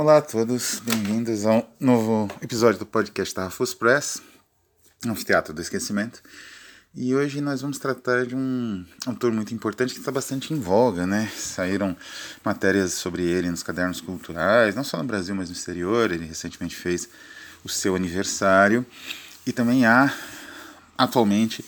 Olá 0.00 0.16
a 0.16 0.22
todos, 0.22 0.80
bem-vindos 0.80 1.44
a 1.44 1.56
um 1.56 1.62
novo 1.78 2.26
episódio 2.40 2.78
do 2.78 2.86
podcast 2.86 3.34
da 3.34 3.44
Rafus 3.44 3.74
Press, 3.74 4.22
Anfiteatro 5.06 5.52
do 5.52 5.60
Esquecimento. 5.60 6.22
E 6.94 7.14
hoje 7.14 7.42
nós 7.42 7.60
vamos 7.60 7.78
tratar 7.78 8.24
de 8.24 8.34
um 8.34 8.82
autor 9.04 9.30
muito 9.30 9.52
importante 9.52 9.92
que 9.92 9.98
está 9.98 10.10
bastante 10.10 10.54
em 10.54 10.58
voga, 10.58 11.06
né? 11.06 11.30
Saíram 11.36 11.94
matérias 12.42 12.94
sobre 12.94 13.24
ele 13.24 13.50
nos 13.50 13.62
cadernos 13.62 14.00
culturais, 14.00 14.74
não 14.74 14.82
só 14.82 14.96
no 14.96 15.04
Brasil, 15.04 15.34
mas 15.34 15.50
no 15.50 15.54
exterior. 15.54 16.10
Ele 16.10 16.24
recentemente 16.24 16.74
fez 16.74 17.06
o 17.62 17.68
seu 17.68 17.94
aniversário. 17.94 18.86
E 19.46 19.52
também 19.52 19.84
há, 19.84 20.10
atualmente, 20.96 21.62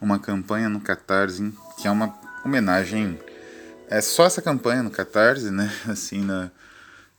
uma 0.00 0.18
campanha 0.18 0.68
no 0.68 0.80
Catarse 0.80 1.54
que 1.80 1.86
é 1.86 1.90
uma 1.92 2.12
homenagem. 2.44 3.16
É 3.88 4.00
só 4.00 4.26
essa 4.26 4.42
campanha 4.42 4.82
no 4.82 4.90
Catarse, 4.90 5.52
né? 5.52 5.72
Assim, 5.86 6.20
na, 6.20 6.50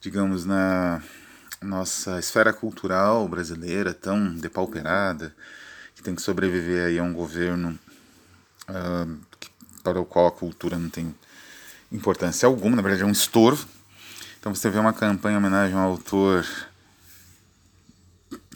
digamos, 0.07 0.45
na 0.45 1.03
nossa 1.61 2.17
esfera 2.17 2.53
cultural 2.53 3.27
brasileira 3.27 3.93
tão 3.93 4.33
depauperada 4.35 5.35
que 5.93 6.01
tem 6.01 6.15
que 6.15 6.21
sobreviver 6.21 6.85
aí 6.85 6.97
a 6.97 7.03
um 7.03 7.11
governo 7.11 7.77
uh, 8.69 9.17
para 9.83 9.99
o 9.99 10.05
qual 10.05 10.27
a 10.27 10.31
cultura 10.31 10.77
não 10.77 10.89
tem 10.89 11.13
importância 11.91 12.47
alguma, 12.47 12.77
na 12.77 12.81
verdade 12.81 13.03
é 13.03 13.05
um 13.05 13.11
estorvo. 13.11 13.67
Então 14.39 14.55
você 14.55 14.69
vê 14.69 14.79
uma 14.79 14.93
campanha 14.93 15.35
em 15.35 15.39
homenagem 15.39 15.75
um 15.75 15.79
autor 15.79 16.47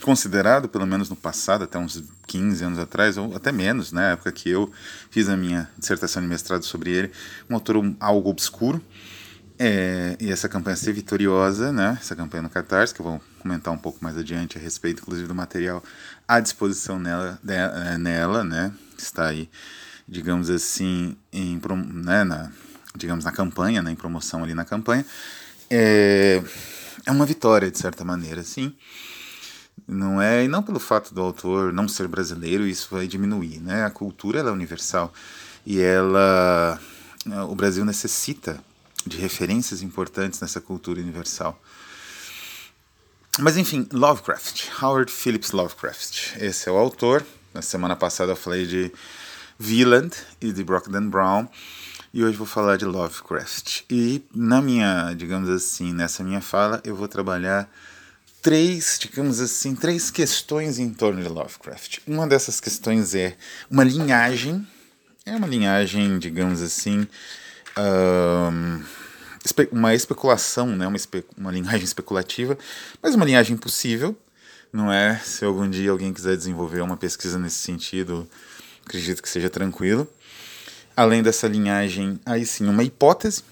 considerado, 0.02 0.70
pelo 0.70 0.88
menos 0.88 1.10
no 1.10 1.18
passado, 1.18 1.66
até 1.66 1.78
uns 1.78 2.02
15 2.28 2.64
anos 2.64 2.80
atrás, 2.80 3.18
ou 3.18 3.36
até 3.36 3.52
menos, 3.52 3.92
na 3.92 4.02
né, 4.02 4.14
época 4.14 4.32
que 4.32 4.50
eu 4.50 4.72
fiz 5.10 5.28
a 5.28 5.36
minha 5.36 5.70
dissertação 5.78 6.22
de 6.22 6.30
mestrado 6.30 6.64
sobre 6.64 6.92
ele, 6.92 7.12
um 7.50 7.56
autor 7.56 7.76
algo 8.00 8.30
obscuro. 8.30 8.82
É, 9.64 10.18
e 10.20 10.32
essa 10.32 10.50
campanha 10.50 10.76
ser 10.76 10.92
vitoriosa, 10.92 11.72
né? 11.72 11.96
Essa 12.02 12.16
campanha 12.16 12.42
no 12.42 12.50
Catarse, 12.50 12.96
que 12.96 13.00
eu 13.00 13.06
vou 13.06 13.22
comentar 13.38 13.72
um 13.72 13.78
pouco 13.78 14.00
mais 14.04 14.18
adiante 14.18 14.58
a 14.58 14.60
respeito, 14.60 15.04
inclusive, 15.04 15.28
do 15.28 15.36
material 15.36 15.84
à 16.28 16.40
disposição 16.40 16.98
nela, 16.98 17.40
de, 17.44 17.54
é, 17.54 17.96
nela 17.96 18.44
né? 18.44 18.74
Está 18.98 19.28
aí, 19.28 19.48
digamos 20.08 20.50
assim, 20.50 21.16
em, 21.32 21.62
né, 21.94 22.24
na, 22.24 22.52
digamos, 22.96 23.24
na 23.24 23.32
campanha, 23.32 23.84
né, 23.84 23.92
em 23.92 23.96
promoção 23.96 24.44
ali 24.44 24.56
na 24.56 24.66
campanha. 24.66 25.06
É, 25.70 26.42
é 27.06 27.12
uma 27.12 27.28
vitória, 27.28 27.70
de 27.70 27.78
certa 27.78 28.04
maneira, 28.04 28.42
sim. 28.42 28.76
Não 29.88 30.20
é, 30.20 30.44
e 30.44 30.48
não 30.48 30.64
pelo 30.64 30.80
fato 30.80 31.14
do 31.14 31.22
autor 31.22 31.72
não 31.72 31.88
ser 31.88 32.08
brasileiro, 32.08 32.66
isso 32.66 32.88
vai 32.90 33.06
diminuir, 33.06 33.60
né? 33.60 33.86
A 33.86 33.92
cultura 33.92 34.40
ela 34.40 34.50
é 34.50 34.54
universal 34.54 35.14
e 35.64 35.80
ela, 35.80 36.80
o 37.48 37.54
Brasil 37.54 37.86
necessita 37.86 38.60
de 39.06 39.18
referências 39.18 39.82
importantes 39.82 40.40
nessa 40.40 40.62
cultura 40.62 41.00
universal. 41.00 41.62
Mas 43.40 43.58
enfim, 43.58 43.88
Lovecraft, 43.92 44.70
Howard 44.82 45.12
Phillips 45.12 45.52
Lovecraft. 45.52 46.36
Esse 46.38 46.68
é 46.68 46.72
o 46.72 46.78
autor. 46.78 47.26
Na 47.54 47.62
semana 47.62 47.96
passada 47.96 48.34
eu 48.34 48.36
falei 48.36 48.66
de 48.66 48.92
Wieland 49.60 50.16
e 50.42 50.52
de 50.52 50.64
Brockden 50.64 51.10
Brown. 51.10 51.48
E 52.14 52.24
hoje 52.24 52.36
vou 52.36 52.46
falar 52.46 52.78
de 52.78 52.84
Lovecraft. 52.84 53.84
E 53.90 54.22
na 54.36 54.62
minha, 54.62 55.14
digamos 55.14 55.50
assim, 55.50 55.94
nessa 55.94 56.24
minha 56.24 56.42
fala, 56.42 56.82
eu 56.84 56.94
vou 56.94 57.08
trabalhar 57.08 57.70
três, 58.42 58.98
digamos 59.00 59.40
assim, 59.40 59.76
três 59.76 60.12
questões 60.12 60.78
em 60.78 60.90
torno 60.94 61.22
de 61.22 61.30
Lovecraft. 61.30 62.00
Uma 62.06 62.28
dessas 62.28 62.60
questões 62.60 63.16
é 63.16 63.38
uma 63.70 63.84
linhagem, 63.84 64.68
é 65.26 65.36
uma 65.36 65.48
linhagem, 65.48 66.20
digamos 66.20 66.62
assim, 66.62 67.08
um, 67.78 68.84
uma 69.72 69.94
especulação, 69.94 70.68
né? 70.68 70.88
uma, 70.88 70.98
espe 70.98 71.26
uma 71.38 71.52
linhagem 71.52 71.84
especulativa, 71.84 72.58
mas 73.02 73.16
uma 73.16 73.26
linhagem 73.26 73.58
possível, 73.58 74.16
não 74.72 74.92
é? 74.92 75.18
Se 75.20 75.44
algum 75.44 75.70
dia 75.70 75.92
alguém 75.92 76.14
quiser 76.14 76.36
desenvolver 76.36 76.82
uma 76.82 76.98
pesquisa 76.98 77.38
nesse 77.38 77.58
sentido, 77.58 78.28
acredito 78.86 79.22
que 79.22 79.30
seja 79.30 79.50
tranquilo. 79.50 80.08
Além 80.96 81.24
dessa 81.24 81.48
linhagem, 81.48 82.20
aí 82.26 82.46
sim, 82.46 82.68
uma 82.68 82.84
hipótese, 82.84 83.44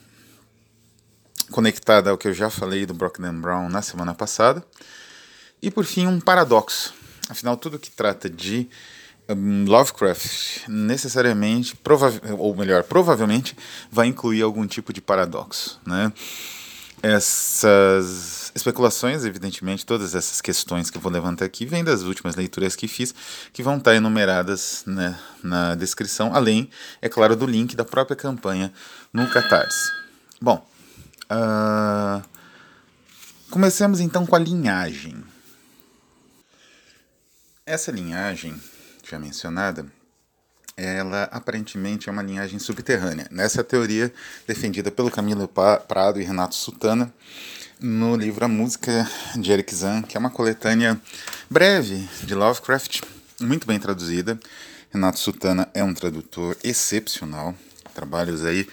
conectada 1.52 2.10
ao 2.10 2.18
que 2.18 2.28
eu 2.28 2.34
já 2.34 2.50
falei 2.50 2.86
do 2.86 2.94
Brockden 2.94 3.34
Brown 3.34 3.70
na 3.70 3.82
semana 3.82 4.14
passada. 4.14 4.64
E 5.62 5.70
por 5.72 5.86
fim, 5.86 6.08
um 6.08 6.20
paradoxo. 6.20 6.94
Afinal, 7.28 7.58
tudo 7.58 7.80
que 7.80 7.92
trata 7.92 8.30
de 8.30 8.70
Lovecraft 9.68 10.68
necessariamente, 10.68 11.78
ou 12.38 12.56
melhor, 12.56 12.84
provavelmente 12.84 13.56
vai 13.92 14.08
incluir 14.08 14.42
algum 14.42 14.66
tipo 14.66 14.92
de 14.92 15.02
paradoxo, 15.02 15.80
né? 15.86 16.12
Essas 17.02 18.52
especulações, 18.54 19.24
evidentemente, 19.24 19.86
todas 19.86 20.16
essas 20.16 20.42
questões 20.42 20.90
que 20.90 20.98
eu 20.98 21.02
vou 21.02 21.12
levantar 21.12 21.46
aqui 21.46 21.66
vêm 21.66 21.84
das 21.84 22.02
últimas 22.02 22.36
leituras 22.36 22.76
que 22.76 22.90
fiz, 22.90 23.16
que 23.54 23.64
vão 23.64 23.78
estar 23.78 23.96
enumeradas 23.96 24.84
né, 24.86 25.18
na 25.42 25.76
descrição, 25.76 26.36
além, 26.36 26.70
é 27.02 27.08
claro, 27.08 27.38
do 27.38 27.46
link 27.46 27.76
da 27.76 27.86
própria 27.86 28.18
campanha 28.18 28.74
no 29.14 29.30
Catarse. 29.30 29.90
Bom, 30.42 30.68
uh, 31.32 32.22
comecemos 33.50 34.02
então 34.02 34.26
com 34.26 34.36
a 34.36 34.40
linhagem. 34.40 35.24
Essa 37.66 37.92
linhagem 37.92 38.60
já 39.10 39.20
mencionada, 39.20 39.86
ela 40.78 41.24
aparentemente 41.32 42.08
é 42.08 42.12
uma 42.12 42.22
linhagem 42.22 42.60
subterrânea. 42.60 43.28
Nessa 43.32 43.64
teoria 43.64 44.14
defendida 44.48 44.92
pelo 44.92 45.10
Camilo 45.10 45.48
Prado 45.48 46.22
e 46.22 46.24
Renato 46.24 46.56
Sutana 46.56 47.12
no 47.80 48.16
livro 48.16 48.46
A 48.46 48.48
Música 48.48 49.10
de 49.36 49.52
Eric 49.52 49.74
Zahn, 49.74 50.04
que 50.04 50.16
é 50.16 50.20
uma 50.20 50.30
coletânea 50.30 51.00
breve 51.50 52.08
de 52.24 52.36
Lovecraft, 52.36 53.02
muito 53.42 53.66
bem 53.66 53.80
traduzida. 53.80 54.40
Renato 54.92 55.20
Sutana 55.20 55.68
é 55.74 55.84
um 55.84 55.94
tradutor 55.94 56.56
excepcional, 56.64 57.56
trabalhos 57.94 58.46
aí, 58.46 58.68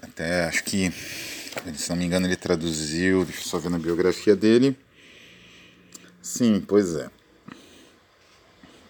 até 0.00 0.46
acho 0.46 0.62
que, 0.64 0.92
se 1.74 1.90
não 1.90 1.96
me 1.96 2.04
engano, 2.04 2.26
ele 2.26 2.36
traduziu, 2.36 3.24
deixa 3.24 3.40
eu 3.40 3.46
só 3.46 3.58
ver 3.58 3.70
na 3.70 3.78
biografia 3.78 4.36
dele. 4.36 4.76
Sim, 6.22 6.64
pois 6.66 6.94
é. 6.94 7.10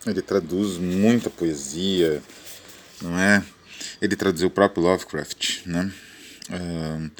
Ele 0.07 0.23
traduz 0.23 0.77
muita 0.77 1.31
poesia, 1.31 2.23
não 3.01 3.19
é? 3.19 3.43
Ele 4.01 4.17
traduziu 4.17 4.49
o 4.49 4.51
próprio 4.51 4.83
Lovecraft, 4.83 5.67
né? 5.67 5.93
Uh, 6.51 7.11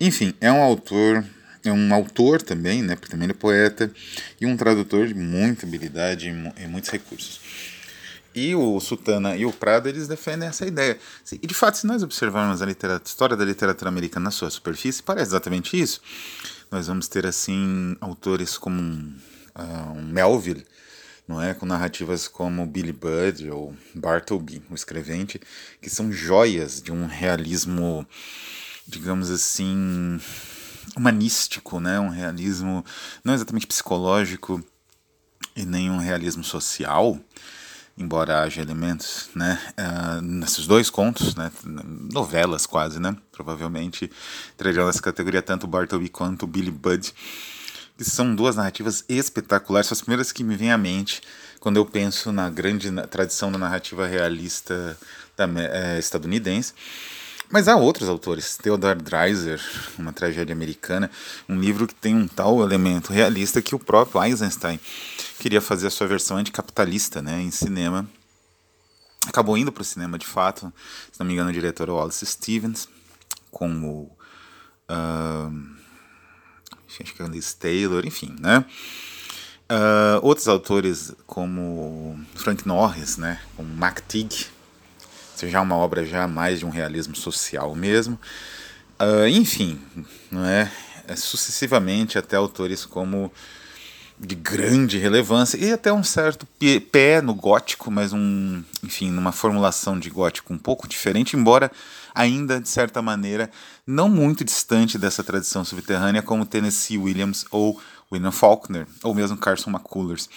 enfim, 0.00 0.34
é 0.40 0.50
um 0.50 0.62
autor, 0.62 1.24
é 1.64 1.72
um 1.72 1.94
autor 1.94 2.42
também, 2.42 2.82
né? 2.82 2.96
Porque 2.96 3.10
também 3.10 3.26
ele 3.26 3.32
é 3.32 3.36
poeta 3.36 3.90
e 4.40 4.46
um 4.46 4.56
tradutor 4.56 5.06
de 5.06 5.14
muita 5.14 5.66
habilidade 5.66 6.28
e 6.28 6.66
muitos 6.66 6.90
recursos. 6.90 7.40
E 8.34 8.52
o 8.54 8.80
Sutana 8.80 9.36
e 9.36 9.46
o 9.46 9.52
Prado, 9.52 9.88
eles 9.88 10.08
defendem 10.08 10.48
essa 10.48 10.66
ideia. 10.66 10.98
E 11.40 11.46
de 11.46 11.54
fato, 11.54 11.78
se 11.78 11.86
nós 11.86 12.02
observarmos 12.02 12.60
a 12.60 12.66
história 13.04 13.36
da 13.36 13.44
literatura 13.44 13.88
americana 13.88 14.24
na 14.24 14.30
sua 14.32 14.50
superfície, 14.50 15.02
parece 15.02 15.30
exatamente 15.30 15.80
isso. 15.80 16.00
Nós 16.68 16.88
vamos 16.88 17.06
ter, 17.06 17.24
assim, 17.26 17.96
autores 18.00 18.58
como 18.58 18.80
um, 18.80 19.14
uh, 19.54 19.92
um 19.92 20.02
Melville, 20.02 20.66
não 21.26 21.40
é? 21.40 21.54
Com 21.54 21.66
narrativas 21.66 22.28
como 22.28 22.66
Billy 22.66 22.92
Budd 22.92 23.50
ou 23.50 23.74
Bartleby, 23.94 24.62
o 24.70 24.74
escrevente, 24.74 25.40
que 25.80 25.90
são 25.90 26.12
joias 26.12 26.82
de 26.82 26.92
um 26.92 27.06
realismo, 27.06 28.06
digamos 28.86 29.30
assim, 29.30 30.20
humanístico, 30.96 31.80
né? 31.80 31.98
Um 31.98 32.10
realismo 32.10 32.84
não 33.24 33.34
exatamente 33.34 33.66
psicológico 33.66 34.62
e 35.56 35.64
nem 35.64 35.90
um 35.90 35.98
realismo 35.98 36.42
social, 36.42 37.18
embora 37.96 38.42
haja 38.42 38.60
elementos, 38.60 39.30
né, 39.34 39.60
uh, 39.78 40.20
nesses 40.20 40.66
dois 40.66 40.90
contos, 40.90 41.34
né, 41.36 41.50
novelas 42.12 42.66
quase, 42.66 42.98
né, 42.98 43.16
provavelmente 43.30 44.10
trariam 44.56 44.86
nessa 44.86 45.00
categoria 45.00 45.40
tanto 45.40 45.66
Bartleby 45.66 46.08
quanto 46.08 46.46
Billy 46.46 46.72
Budd, 46.72 47.14
que 47.96 48.04
são 48.04 48.34
duas 48.34 48.56
narrativas 48.56 49.04
espetaculares, 49.08 49.88
são 49.88 49.94
as 49.94 50.00
primeiras 50.00 50.32
que 50.32 50.42
me 50.42 50.56
vêm 50.56 50.72
à 50.72 50.78
mente 50.78 51.22
quando 51.60 51.76
eu 51.76 51.86
penso 51.86 52.32
na 52.32 52.50
grande 52.50 52.90
tradição 53.08 53.50
da 53.50 53.58
narrativa 53.58 54.06
realista 54.06 54.98
da, 55.36 55.48
é, 55.58 55.98
estadunidense. 55.98 56.74
Mas 57.50 57.68
há 57.68 57.76
outros 57.76 58.08
autores, 58.08 58.56
Theodore 58.56 59.00
Dreiser, 59.00 59.60
uma 59.98 60.12
tragédia 60.12 60.52
americana, 60.52 61.10
um 61.48 61.58
livro 61.58 61.86
que 61.86 61.94
tem 61.94 62.14
um 62.14 62.26
tal 62.26 62.62
elemento 62.62 63.12
realista 63.12 63.62
que 63.62 63.74
o 63.74 63.78
próprio 63.78 64.24
Eisenstein 64.24 64.80
queria 65.38 65.60
fazer 65.60 65.86
a 65.86 65.90
sua 65.90 66.06
versão 66.06 66.36
anticapitalista 66.36 67.22
né, 67.22 67.40
em 67.40 67.50
cinema. 67.50 68.08
Acabou 69.26 69.56
indo 69.56 69.70
para 69.70 69.82
o 69.82 69.84
cinema 69.84 70.18
de 70.18 70.26
fato, 70.26 70.72
se 71.12 71.20
não 71.20 71.26
me 71.26 71.32
engano, 71.32 71.50
o 71.50 71.52
diretor 71.52 71.88
é 71.88 71.92
Wallace 71.92 72.26
Stevens, 72.26 72.88
com 73.50 73.70
o. 73.84 74.10
Uh, 74.90 75.73
acho 77.02 77.14
que 77.14 77.22
é 77.22 77.26
Taylor, 77.58 78.06
enfim, 78.06 78.34
né? 78.38 78.64
Uh, 79.70 80.20
outros 80.22 80.46
autores 80.46 81.12
como 81.26 82.20
Frank 82.34 82.68
Norris, 82.68 83.16
né, 83.16 83.40
como 83.56 83.68
MacTig, 83.74 84.46
isso 85.34 85.48
já 85.48 85.58
é 85.58 85.60
uma 85.60 85.76
obra 85.76 86.04
já 86.04 86.28
mais 86.28 86.58
de 86.58 86.66
um 86.66 86.70
realismo 86.70 87.16
social 87.16 87.74
mesmo. 87.74 88.18
Uh, 89.00 89.26
enfim, 89.26 89.80
não 90.30 90.44
é? 90.44 90.70
sucessivamente 91.16 92.18
até 92.18 92.36
autores 92.36 92.84
como 92.84 93.32
de 94.18 94.34
grande 94.34 94.96
relevância 94.96 95.56
e 95.58 95.72
até 95.72 95.92
um 95.92 96.04
certo 96.04 96.46
pé 96.92 97.20
no 97.20 97.34
gótico, 97.34 97.90
mas 97.90 98.12
um, 98.12 98.62
enfim, 98.82 99.10
numa 99.10 99.32
formulação 99.32 99.98
de 99.98 100.08
gótico 100.08 100.54
um 100.54 100.58
pouco 100.58 100.86
diferente, 100.86 101.36
embora 101.36 101.70
ainda 102.14 102.60
de 102.60 102.68
certa 102.68 103.02
maneira 103.02 103.50
não 103.86 104.08
muito 104.08 104.44
distante 104.44 104.96
dessa 104.96 105.24
tradição 105.24 105.64
subterrânea 105.64 106.22
como 106.22 106.46
Tennessee 106.46 106.96
Williams 106.96 107.44
ou 107.50 107.80
William 108.12 108.30
Faulkner 108.30 108.86
ou 109.02 109.14
mesmo 109.14 109.36
Carson 109.36 109.70
McCullers. 109.70 110.28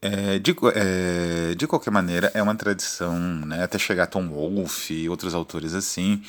É, 0.00 0.38
de, 0.38 0.54
é, 0.74 1.54
de 1.54 1.66
qualquer 1.66 1.90
maneira, 1.90 2.30
é 2.34 2.42
uma 2.42 2.54
tradição, 2.54 3.18
né, 3.18 3.64
até 3.64 3.78
chegar 3.78 4.06
Tom 4.06 4.28
Wolfe 4.28 4.92
e 4.92 5.08
outros 5.08 5.34
autores 5.34 5.72
assim, 5.72 6.22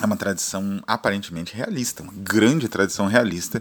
é 0.00 0.06
uma 0.06 0.16
tradição 0.16 0.80
aparentemente 0.86 1.54
realista, 1.54 2.04
uma 2.04 2.12
grande 2.14 2.68
tradição 2.68 3.06
realista, 3.08 3.60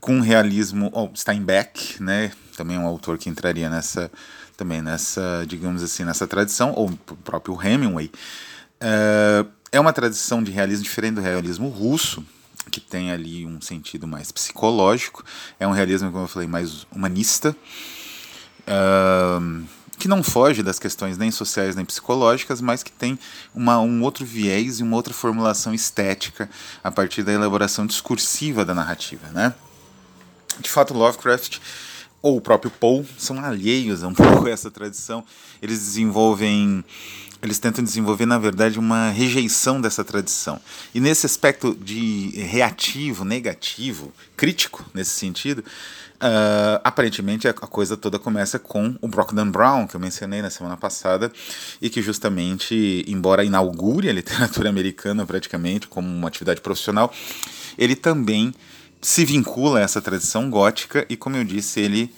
com 0.00 0.20
realismo. 0.20 0.90
Oh, 0.92 1.08
Steinbeck, 1.16 2.02
né, 2.02 2.30
também 2.56 2.78
um 2.78 2.86
autor 2.86 3.18
que 3.18 3.28
entraria 3.28 3.68
nessa, 3.68 4.10
também 4.56 4.80
nessa, 4.80 5.44
digamos 5.46 5.82
assim, 5.82 6.04
nessa 6.04 6.26
tradição, 6.26 6.72
ou 6.76 6.90
o 6.90 7.16
próprio 7.16 7.60
Hemingway. 7.60 8.10
É, 8.84 9.46
é 9.72 9.80
uma 9.80 9.94
tradição 9.94 10.42
de 10.42 10.52
realismo 10.52 10.84
diferente 10.84 11.14
do 11.14 11.22
realismo 11.22 11.68
russo, 11.68 12.22
que 12.70 12.80
tem 12.80 13.10
ali 13.10 13.46
um 13.46 13.60
sentido 13.60 14.06
mais 14.06 14.30
psicológico. 14.30 15.24
É 15.58 15.66
um 15.66 15.72
realismo, 15.72 16.12
como 16.12 16.24
eu 16.24 16.28
falei, 16.28 16.46
mais 16.46 16.86
humanista. 16.92 17.56
Uh, 18.66 19.64
que 19.98 20.08
não 20.08 20.22
foge 20.22 20.62
das 20.62 20.78
questões 20.78 21.16
nem 21.16 21.30
sociais 21.30 21.76
nem 21.76 21.84
psicológicas, 21.84 22.60
mas 22.60 22.82
que 22.82 22.92
tem 22.92 23.18
uma, 23.54 23.80
um 23.80 24.02
outro 24.02 24.24
viés 24.24 24.80
e 24.80 24.82
uma 24.82 24.96
outra 24.96 25.14
formulação 25.14 25.72
estética 25.72 26.50
a 26.82 26.90
partir 26.90 27.22
da 27.22 27.32
elaboração 27.32 27.86
discursiva 27.86 28.64
da 28.64 28.74
narrativa. 28.74 29.28
Né? 29.28 29.54
De 30.60 30.68
fato, 30.68 30.92
Lovecraft 30.92 31.58
ou 32.24 32.38
o 32.38 32.40
próprio 32.40 32.70
Poe 32.70 33.04
são 33.18 33.38
alheios 33.38 34.02
a 34.02 34.08
um 34.08 34.14
pouco 34.16 34.48
essa 34.48 34.70
tradição. 34.70 35.22
Eles 35.60 35.78
desenvolvem 35.78 36.82
eles 37.42 37.58
tentam 37.58 37.84
desenvolver, 37.84 38.24
na 38.24 38.38
verdade, 38.38 38.78
uma 38.78 39.10
rejeição 39.10 39.78
dessa 39.78 40.02
tradição. 40.02 40.58
E 40.94 41.00
nesse 41.00 41.26
aspecto 41.26 41.74
de 41.74 42.30
reativo, 42.40 43.22
negativo, 43.22 44.14
crítico, 44.34 44.82
nesse 44.94 45.10
sentido, 45.10 45.58
uh, 45.58 46.80
aparentemente 46.82 47.46
a 47.46 47.52
coisa 47.52 47.98
toda 47.98 48.18
começa 48.18 48.58
com 48.58 48.96
o 48.98 49.06
Brockden 49.06 49.50
Brown, 49.50 49.86
que 49.86 49.94
eu 49.94 50.00
mencionei 50.00 50.40
na 50.40 50.48
semana 50.48 50.78
passada, 50.78 51.30
e 51.82 51.90
que 51.90 52.00
justamente, 52.00 53.04
embora 53.06 53.44
inaugure 53.44 54.08
a 54.08 54.12
literatura 54.14 54.70
americana 54.70 55.26
praticamente 55.26 55.86
como 55.86 56.08
uma 56.08 56.28
atividade 56.28 56.62
profissional, 56.62 57.12
ele 57.76 57.94
também 57.94 58.54
se 59.04 59.22
vincula 59.22 59.80
a 59.80 59.82
essa 59.82 60.00
tradição 60.00 60.48
gótica 60.48 61.04
e, 61.10 61.16
como 61.16 61.36
eu 61.36 61.44
disse, 61.44 61.78
ele 61.78 62.10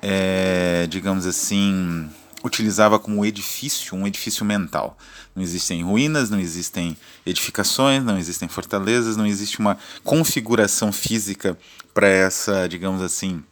é, 0.00 0.86
digamos 0.88 1.26
assim, 1.26 2.08
utilizava 2.44 3.00
como 3.00 3.26
edifício 3.26 3.96
um 3.96 4.06
edifício 4.06 4.44
mental. 4.44 4.96
Não 5.34 5.42
existem 5.42 5.82
ruínas, 5.82 6.30
não 6.30 6.38
existem 6.38 6.96
edificações, 7.26 8.04
não 8.04 8.16
existem 8.16 8.48
fortalezas, 8.48 9.16
não 9.16 9.26
existe 9.26 9.58
uma 9.58 9.76
configuração 10.04 10.92
física 10.92 11.58
para 11.92 12.06
essa, 12.06 12.68
digamos 12.68 13.02
assim, 13.02 13.42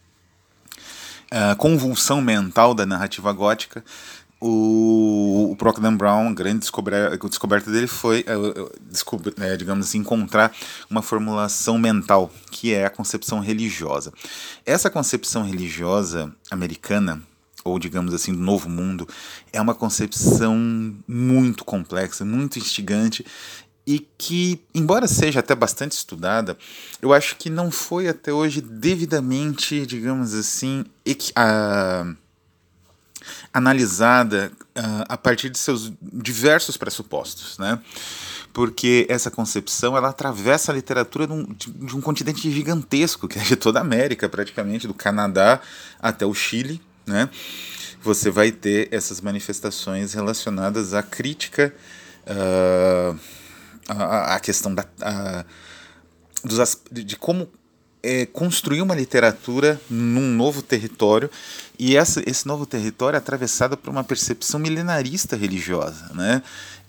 uh, 1.33 1.57
convulsão 1.57 2.21
mental 2.21 2.73
da 2.73 2.85
narrativa 2.85 3.33
gótica. 3.33 3.83
O, 4.41 5.49
o 5.51 5.55
Procdan 5.57 5.95
Brown, 5.95 6.29
a 6.29 6.33
grande 6.33 6.59
descoberta, 6.59 7.71
dele 7.71 7.87
foi, 7.87 8.21
uh, 8.21 8.71
descobre, 8.89 9.31
uh, 9.31 9.57
digamos 9.57 9.87
assim, 9.87 9.97
encontrar 9.97 10.53
uma 10.89 11.01
formulação 11.01 11.77
mental, 11.77 12.31
que 12.49 12.73
é 12.73 12.85
a 12.85 12.89
concepção 12.89 13.39
religiosa. 13.41 14.13
Essa 14.65 14.89
concepção 14.89 15.43
religiosa 15.43 16.33
americana, 16.49 17.21
ou 17.65 17.77
digamos 17.77 18.13
assim, 18.13 18.31
do 18.31 18.39
novo 18.39 18.69
mundo, 18.69 19.05
é 19.51 19.59
uma 19.59 19.75
concepção 19.75 20.55
muito 21.05 21.65
complexa, 21.65 22.23
muito 22.23 22.57
instigante 22.57 23.25
e 23.89 24.07
que, 24.17 24.61
embora 24.73 25.07
seja 25.07 25.39
até 25.39 25.55
bastante 25.55 25.93
estudada, 25.93 26.55
eu 27.01 27.11
acho 27.11 27.35
que 27.35 27.49
não 27.49 27.71
foi 27.71 28.07
até 28.07 28.31
hoje 28.31 28.61
devidamente, 28.61 29.83
digamos 29.85 30.33
assim, 30.33 30.85
a, 31.35 32.05
analisada 33.53 34.51
a, 34.75 35.13
a 35.13 35.17
partir 35.17 35.49
de 35.49 35.57
seus 35.57 35.91
diversos 36.01 36.77
pressupostos, 36.77 37.57
né? 37.57 37.79
porque 38.53 39.05
essa 39.09 39.29
concepção 39.29 39.95
ela 39.95 40.09
atravessa 40.09 40.71
a 40.71 40.75
literatura 40.75 41.27
de 41.27 41.33
um, 41.33 41.43
de 41.53 41.95
um, 41.95 42.01
continente 42.01 42.51
gigantesco, 42.51 43.27
que 43.27 43.37
é 43.39 43.43
de 43.43 43.55
toda 43.55 43.79
a 43.79 43.81
América, 43.81 44.27
praticamente, 44.27 44.87
do 44.87 44.93
Canadá 44.93 45.61
até 45.99 46.25
o 46.25 46.33
Chile, 46.33 46.81
né? 47.05 47.29
Você 48.01 48.29
vai 48.31 48.51
ter 48.51 48.87
essas 48.91 49.19
manifestações 49.19 50.13
relacionadas 50.13 50.93
à 50.93 51.03
crítica, 51.03 51.73
uh, 52.25 53.19
à, 53.87 54.35
à, 54.35 54.39
questão 54.39 54.73
da, 54.73 54.85
a, 55.01 55.45
dos, 56.43 56.81
de 56.91 57.17
como 57.17 57.51
é, 58.01 58.25
construir 58.25 58.81
uma 58.81 58.95
literatura 58.95 59.79
num 59.89 60.33
novo 60.33 60.61
território 60.61 61.29
e 61.77 61.95
essa, 61.95 62.21
esse 62.25 62.45
novo 62.45 62.65
território 62.65 63.15
é 63.15 63.19
atravessado 63.19 63.77
por 63.77 63.89
uma 63.89 64.03
percepção 64.03 64.59
milenarista 64.59 65.35
religiosa, 65.35 66.11
né? 66.13 66.41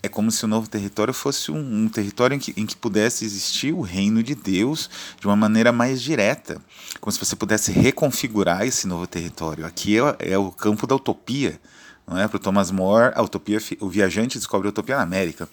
É 0.03 0.09
como 0.09 0.31
se 0.31 0.43
o 0.43 0.47
novo 0.47 0.67
território 0.67 1.13
fosse 1.13 1.51
um, 1.51 1.83
um 1.83 1.87
território 1.87 2.35
em 2.35 2.39
que, 2.39 2.53
em 2.57 2.65
que 2.65 2.75
pudesse 2.75 3.23
existir 3.23 3.71
o 3.71 3.81
reino 3.81 4.23
de 4.23 4.33
Deus 4.33 4.89
de 5.19 5.27
uma 5.27 5.35
maneira 5.35 5.71
mais 5.71 6.01
direta, 6.01 6.59
como 6.99 7.11
se 7.11 7.19
você 7.19 7.35
pudesse 7.35 7.71
reconfigurar 7.71 8.65
esse 8.65 8.87
novo 8.87 9.05
território. 9.05 9.65
Aqui 9.65 9.97
é, 9.99 10.31
é 10.31 10.37
o 10.37 10.51
campo 10.51 10.87
da 10.87 10.95
utopia, 10.95 11.59
não 12.07 12.17
é? 12.17 12.27
Para 12.27 12.39
Thomas 12.39 12.71
More, 12.71 13.13
a 13.15 13.21
utopia, 13.21 13.59
o 13.79 13.87
viajante 13.87 14.39
descobre 14.39 14.67
a 14.67 14.71
utopia 14.71 14.97
na 14.97 15.03
América. 15.03 15.47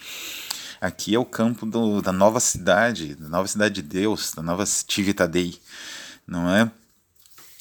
Aqui 0.80 1.14
é 1.14 1.19
o 1.19 1.25
campo 1.25 1.66
do, 1.66 2.00
da 2.00 2.12
nova 2.12 2.38
cidade, 2.38 3.14
da 3.14 3.28
nova 3.28 3.48
cidade 3.48 3.76
de 3.76 3.82
Deus, 3.82 4.32
da 4.32 4.42
nova 4.42 4.64
Civita 4.64 5.26
Dei, 5.26 5.58
não 6.26 6.48
é? 6.48 6.70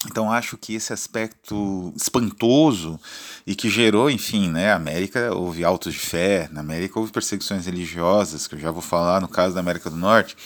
Então 0.06 0.32
acho 0.32 0.58
que 0.58 0.76
esse 0.76 0.94
aspecto 0.94 1.92
espantoso 1.96 3.00
e 3.46 3.56
que 3.56 3.70
gerou, 3.70 4.10
enfim, 4.10 4.50
né, 4.50 4.72
América 4.72 5.34
houve 5.34 5.64
autos 5.64 5.94
de 5.94 6.00
fé, 6.00 6.48
na 6.52 6.60
América 6.62 7.00
houve 7.00 7.12
perseguições 7.12 7.66
religiosas, 7.66 8.48
que 8.48 8.54
eu 8.54 8.60
já 8.60 8.70
vou 8.70 8.82
falar 8.82 9.20
no 9.20 9.28
caso 9.28 9.56
da 9.56 9.62
América 9.62 9.90
do 9.90 9.96
Norte, 9.96 10.38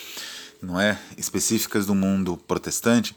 não 0.62 0.80
é, 0.80 0.98
específicas 1.18 1.86
do 1.86 1.94
mundo 1.94 2.38
protestante. 2.38 3.14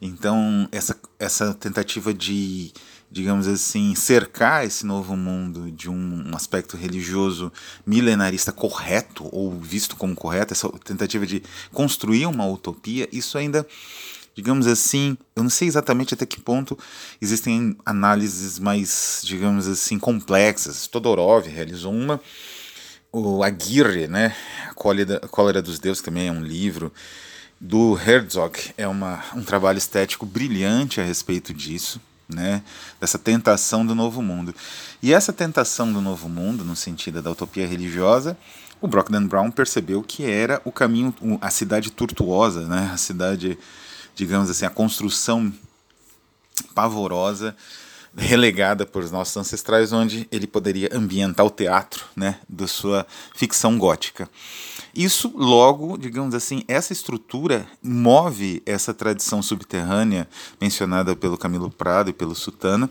Então 0.00 0.68
essa 0.70 0.96
essa 1.18 1.52
tentativa 1.52 2.14
de 2.14 2.72
digamos 3.10 3.48
assim, 3.48 3.94
cercar 3.94 4.66
esse 4.66 4.84
novo 4.84 5.16
mundo 5.16 5.70
de 5.70 5.88
um, 5.88 6.30
aspecto 6.34 6.76
religioso 6.76 7.52
milenarista 7.86 8.52
correto, 8.52 9.28
ou 9.32 9.58
visto 9.58 9.96
como 9.96 10.14
correto, 10.14 10.52
essa 10.52 10.68
tentativa 10.84 11.26
de 11.26 11.42
construir 11.72 12.26
uma 12.26 12.46
utopia, 12.46 13.08
isso 13.10 13.38
ainda 13.38 13.66
digamos 14.34 14.68
assim, 14.68 15.18
eu 15.34 15.42
não 15.42 15.50
sei 15.50 15.66
exatamente 15.66 16.14
até 16.14 16.24
que 16.24 16.40
ponto 16.40 16.78
existem 17.20 17.76
análises 17.84 18.60
mais, 18.60 19.20
digamos 19.24 19.66
assim, 19.66 19.98
complexas. 19.98 20.86
Todorov 20.86 21.48
realizou 21.48 21.92
uma, 21.92 22.20
o 23.10 23.42
Aguirre, 23.42 24.06
né, 24.06 24.36
a 24.70 24.74
Cólera, 24.74 25.18
Cólera 25.28 25.60
dos 25.60 25.80
Deuses, 25.80 26.04
também 26.04 26.28
é 26.28 26.32
um 26.32 26.40
livro, 26.40 26.92
do 27.60 27.98
Herzog, 27.98 28.56
é 28.76 28.86
uma, 28.86 29.24
um 29.34 29.42
trabalho 29.42 29.78
estético 29.78 30.24
brilhante 30.24 31.00
a 31.00 31.04
respeito 31.04 31.52
disso. 31.52 32.00
Né, 32.28 32.62
dessa 33.00 33.18
tentação 33.18 33.86
do 33.86 33.94
novo 33.94 34.20
mundo. 34.20 34.54
E 35.02 35.14
essa 35.14 35.32
tentação 35.32 35.90
do 35.90 36.02
novo 36.02 36.28
mundo, 36.28 36.62
no 36.62 36.76
sentido 36.76 37.22
da 37.22 37.30
utopia 37.30 37.66
religiosa, 37.66 38.36
o 38.82 38.86
Brockden 38.86 39.26
Brown 39.26 39.50
percebeu 39.50 40.02
que 40.02 40.24
era 40.24 40.60
o 40.62 40.70
caminho, 40.70 41.14
a 41.40 41.48
cidade 41.48 41.90
tortuosa, 41.90 42.66
né, 42.66 42.90
a 42.92 42.98
cidade 42.98 43.58
digamos 44.18 44.50
assim, 44.50 44.66
a 44.66 44.70
construção 44.70 45.52
pavorosa 46.74 47.56
relegada 48.16 48.84
por 48.84 49.08
nossos 49.10 49.36
ancestrais, 49.36 49.92
onde 49.92 50.26
ele 50.32 50.46
poderia 50.46 50.90
ambientar 50.92 51.46
o 51.46 51.50
teatro 51.50 52.04
né, 52.16 52.40
da 52.48 52.66
sua 52.66 53.06
ficção 53.34 53.78
gótica. 53.78 54.28
Isso, 54.98 55.32
logo, 55.36 55.96
digamos 55.96 56.34
assim, 56.34 56.64
essa 56.66 56.92
estrutura 56.92 57.64
move 57.80 58.60
essa 58.66 58.92
tradição 58.92 59.40
subterrânea 59.40 60.28
mencionada 60.60 61.14
pelo 61.14 61.38
Camilo 61.38 61.70
Prado 61.70 62.10
e 62.10 62.12
pelo 62.12 62.34
Sutana, 62.34 62.90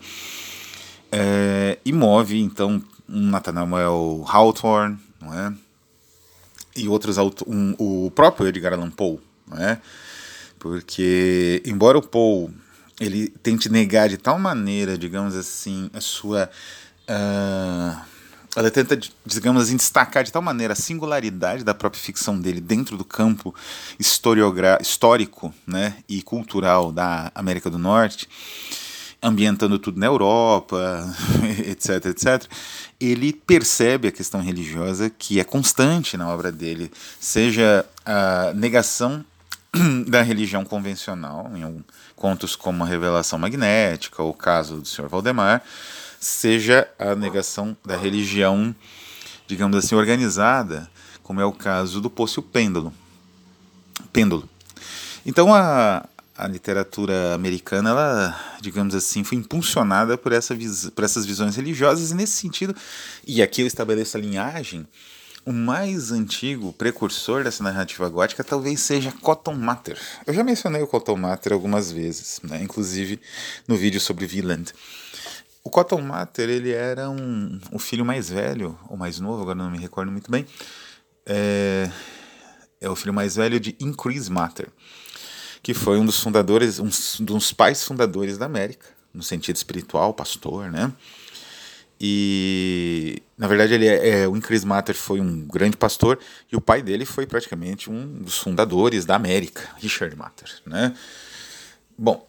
é, 1.12 1.78
e 1.84 1.92
move, 1.92 2.40
então, 2.40 2.82
um 3.10 3.30
Nathaniel 3.30 4.24
Hawthorne, 4.26 4.98
não 5.20 5.34
é? 5.34 5.54
e 6.78 6.88
outros, 6.88 7.18
um, 7.46 7.76
o 7.78 8.10
próprio 8.12 8.48
Edgar 8.48 8.72
Allan 8.72 8.90
Poe, 8.90 9.20
não 9.46 9.58
é? 9.58 9.82
porque 10.60 11.62
embora 11.66 11.98
o 11.98 12.02
Paul 12.02 12.54
ele 13.02 13.28
tente 13.28 13.68
negar 13.68 14.08
de 14.08 14.18
tal 14.18 14.40
maneira, 14.40 14.98
digamos 14.98 15.36
assim, 15.36 15.90
a 15.94 16.00
sua 16.00 16.50
uh, 17.04 18.16
ela 18.58 18.72
tenta, 18.72 19.00
digamos 19.24 19.62
assim, 19.62 19.76
destacar 19.76 20.24
de 20.24 20.32
tal 20.32 20.42
maneira 20.42 20.74
a 20.74 20.76
singularidade 20.76 21.64
da 21.64 21.76
própria 21.76 22.02
ficção 22.02 22.40
dele 22.40 22.60
dentro 22.60 22.98
do 22.98 23.06
campo 23.06 23.54
histórico 24.00 25.54
né, 25.66 25.98
e 26.10 26.24
cultural 26.24 26.92
da 26.92 27.32
América 27.36 27.70
do 27.70 27.78
Norte, 27.78 28.28
ambientando 29.22 29.78
tudo 29.78 30.00
na 30.00 30.08
Europa, 30.08 31.08
etc, 31.70 32.08
etc, 32.08 32.52
ele 33.00 33.32
percebe 33.32 34.08
a 34.08 34.12
questão 34.12 34.42
religiosa 34.42 35.08
que 35.08 35.40
é 35.40 35.44
constante 35.44 36.18
na 36.18 36.28
obra 36.28 36.52
dele, 36.52 36.92
seja 37.20 37.86
a 38.04 38.54
negação 38.56 39.24
da 40.08 40.24
religião 40.24 40.66
convencional, 40.66 41.52
em 41.56 41.86
contos 42.16 42.56
como 42.56 42.84
a 42.84 42.88
Revelação 42.88 43.38
Magnética, 43.38 44.24
ou 44.24 44.32
o 44.32 44.34
caso 44.34 44.78
do 44.78 44.88
Sr. 44.88 45.08
Valdemar, 45.08 45.62
seja 46.19 46.88
a 46.97 47.15
negação 47.15 47.75
da 47.86 47.95
religião, 47.95 48.75
digamos 49.47 49.77
assim, 49.77 49.95
organizada, 49.95 50.89
como 51.24 51.41
é 51.41 51.45
o 51.45 51.51
caso 51.51 52.01
do 52.01 52.09
Poço 52.09 52.41
Pêndulo. 52.41 52.93
Pêndulo. 54.13 54.47
Então 55.25 55.53
a, 55.53 56.07
a 56.38 56.47
literatura 56.47 57.33
americana, 57.33 57.89
ela, 57.89 58.57
digamos 58.62 58.95
assim, 58.95 59.24
foi 59.24 59.38
impulsionada 59.38 60.17
por, 60.17 60.31
essa 60.31 60.55
por 60.95 61.03
essas 61.03 61.25
visões 61.25 61.55
religiosas, 61.55 62.12
e 62.12 62.15
nesse 62.15 62.33
sentido, 62.33 62.75
e 63.25 63.41
aqui 63.41 63.62
eu 63.62 63.67
estabeleço 63.67 64.15
a 64.15 64.19
linhagem, 64.19 64.88
o 65.47 65.53
mais 65.53 66.12
antigo 66.12 66.74
precursor 66.74 67.41
dessa 67.41 67.63
narrativa 67.63 68.09
gótica 68.09 68.43
talvez 68.43 68.81
seja 68.81 69.13
Cotton 69.13 69.53
Mather. 69.53 69.97
Eu 70.25 70.33
já 70.33 70.43
mencionei 70.43 70.81
o 70.81 70.88
Cotton 70.88 71.15
Mather 71.15 71.53
algumas 71.53 71.89
vezes, 71.89 72.41
né? 72.43 72.62
inclusive 72.62 73.17
no 73.65 73.77
vídeo 73.77 74.01
sobre 74.01 74.25
Wieland. 74.25 74.74
O 75.67 75.69
Cotton 75.69 76.00
Mather, 76.00 76.50
ele 76.50 76.71
era 76.71 77.09
um, 77.09 77.59
o 77.74 77.77
filho 77.77 78.05
mais 78.05 78.29
velho, 78.29 78.79
ou 78.88 78.95
mais 78.95 79.19
novo, 79.19 79.41
agora 79.41 79.57
não 79.57 79.69
me 79.69 79.77
recordo 79.77 80.09
muito 80.09 80.31
bem, 80.31 80.47
é, 81.25 81.91
é 82.79 82.89
o 82.89 82.95
filho 82.95 83.13
mais 83.13 83.36
velho 83.36 83.59
de 83.59 83.75
Increase 83.77 84.31
Mather, 84.31 84.69
que 85.62 85.74
foi 85.74 86.00
um 86.00 86.05
dos 86.05 86.21
fundadores, 86.21 86.79
um 86.79 86.88
dos 87.19 87.51
pais 87.51 87.83
fundadores 87.83 88.38
da 88.38 88.45
América, 88.45 88.88
no 89.13 89.21
sentido 89.21 89.57
espiritual, 89.57 90.13
pastor, 90.13 90.71
né? 90.71 90.89
E 92.00 93.21
na 93.38 93.50
verdade 93.50 93.74
ele 93.74 93.88
é, 93.88 94.21
é 94.21 94.27
o 94.27 94.38
Increase 94.38 94.65
Mather 94.65 94.95
foi 94.95 95.19
um 95.19 95.41
grande 95.41 95.75
pastor 95.75 96.17
e 96.50 96.55
o 96.55 96.62
pai 96.62 96.81
dele 96.81 97.03
foi 97.03 97.27
praticamente 97.27 97.91
um 97.91 98.19
dos 98.19 98.38
fundadores 98.38 99.03
da 99.03 99.17
América, 99.17 99.67
Richard 99.79 100.15
Mather, 100.15 100.50
né? 100.65 100.95
Bom, 101.97 102.25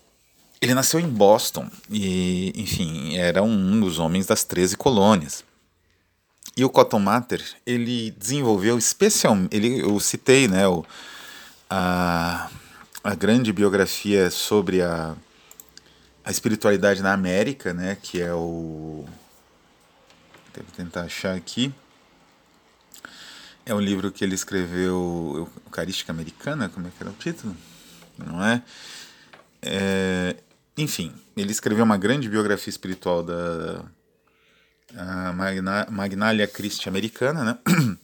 ele 0.61 0.75
nasceu 0.75 0.99
em 0.99 1.09
Boston 1.09 1.71
e, 1.89 2.53
enfim, 2.57 3.17
era 3.17 3.43
um 3.43 3.81
dos 3.81 3.99
homens 3.99 4.27
das 4.27 4.43
13 4.45 4.77
colônias. 4.77 5.45
E 6.57 6.65
o 6.65 6.69
Cotton 6.69 6.99
Mather, 6.99 7.45
ele 7.65 8.11
desenvolveu 8.11 8.77
especialmente, 8.77 9.57
ele, 9.57 9.81
eu 9.81 9.99
citei, 10.01 10.49
né, 10.49 10.67
o, 10.67 10.85
a, 11.71 12.51
a 13.05 13.15
grande 13.15 13.53
biografia 13.53 14.29
sobre 14.31 14.83
a, 14.83 15.15
a 16.25 16.31
espiritualidade 16.31 17.03
na 17.03 17.13
América, 17.13 17.73
né, 17.73 17.97
que 18.03 18.21
é 18.21 18.35
o... 18.35 19.05
Devo 20.53 20.73
tentar 20.73 21.03
achar 21.03 21.37
aqui. 21.37 21.73
É 23.65 23.73
um 23.73 23.81
livro 23.81 24.11
que 24.11 24.25
ele 24.25 24.35
escreveu, 24.35 25.51
Eucarística 25.67 26.11
Americana, 26.11 26.69
como 26.69 26.89
é 26.89 26.91
que 26.91 26.97
era 27.01 27.11
o 27.11 27.15
título? 27.15 27.57
Não 28.19 28.45
é? 28.45 28.63
é 29.63 30.35
enfim, 30.79 31.13
ele 31.37 31.51
escreveu 31.51 31.85
uma 31.85 31.99
grande 31.99 32.29
biografia 32.29 32.71
espiritual 32.71 33.23
da 33.23 33.85
Magna, 35.35 35.87
Magnalia 35.91 36.47
Christi 36.47 36.89
americana, 36.89 37.45
né? 37.45 37.59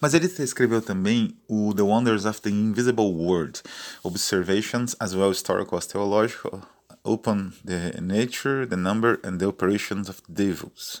Mas 0.00 0.14
ele 0.14 0.26
escreveu 0.26 0.80
também 0.80 1.36
o 1.46 1.74
The 1.74 1.82
Wonders 1.82 2.24
of 2.24 2.40
the 2.40 2.50
Invisible 2.50 3.12
World, 3.12 3.60
Observations 4.02 4.96
as 4.98 5.14
well 5.14 5.30
historical 5.30 5.78
as 5.78 5.86
theological 5.86 6.62
upon 7.04 7.52
the 7.64 8.00
nature, 8.00 8.66
the 8.66 8.76
number 8.76 9.20
and 9.22 9.38
the 9.38 9.46
operations 9.46 10.08
of 10.08 10.22
devils. 10.28 11.00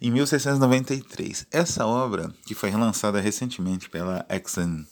Em 0.00 0.10
1693. 0.12 1.46
Essa 1.50 1.84
obra, 1.84 2.32
que 2.46 2.54
foi 2.54 2.70
relançada 2.70 3.20
recentemente 3.20 3.90
pela 3.90 4.24
Exen 4.28 4.86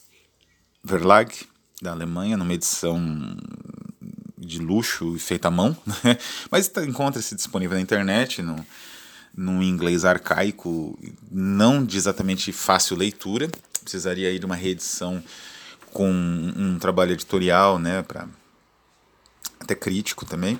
Verlag, 0.85 1.47
da 1.81 1.93
Alemanha, 1.93 2.37
numa 2.37 2.53
edição 2.53 3.01
de 4.49 4.59
luxo 4.59 5.15
e 5.15 5.19
feita 5.19 5.49
à 5.49 5.51
mão, 5.51 5.77
né? 5.87 6.19
mas 6.51 6.67
tá, 6.69 6.85
encontra-se 6.85 7.35
disponível 7.37 7.77
na 7.77 7.83
internet, 7.83 8.43
no, 8.43 8.67
no 9.37 9.63
inglês 9.63 10.05
arcaico, 10.05 10.99
não 11.31 11.85
de 11.85 11.97
exatamente 11.97 12.51
fácil 12.51 12.97
leitura, 12.97 13.49
precisaria 13.83 14.31
ir 14.31 14.39
de 14.39 14.47
uma 14.47 14.57
reedição 14.57 15.23
com 15.93 16.11
um 16.11 16.79
trabalho 16.79 17.13
editorial, 17.13 17.79
né, 17.79 18.03
para 18.03 18.27
até 19.61 19.75
crítico 19.75 20.25
também. 20.25 20.59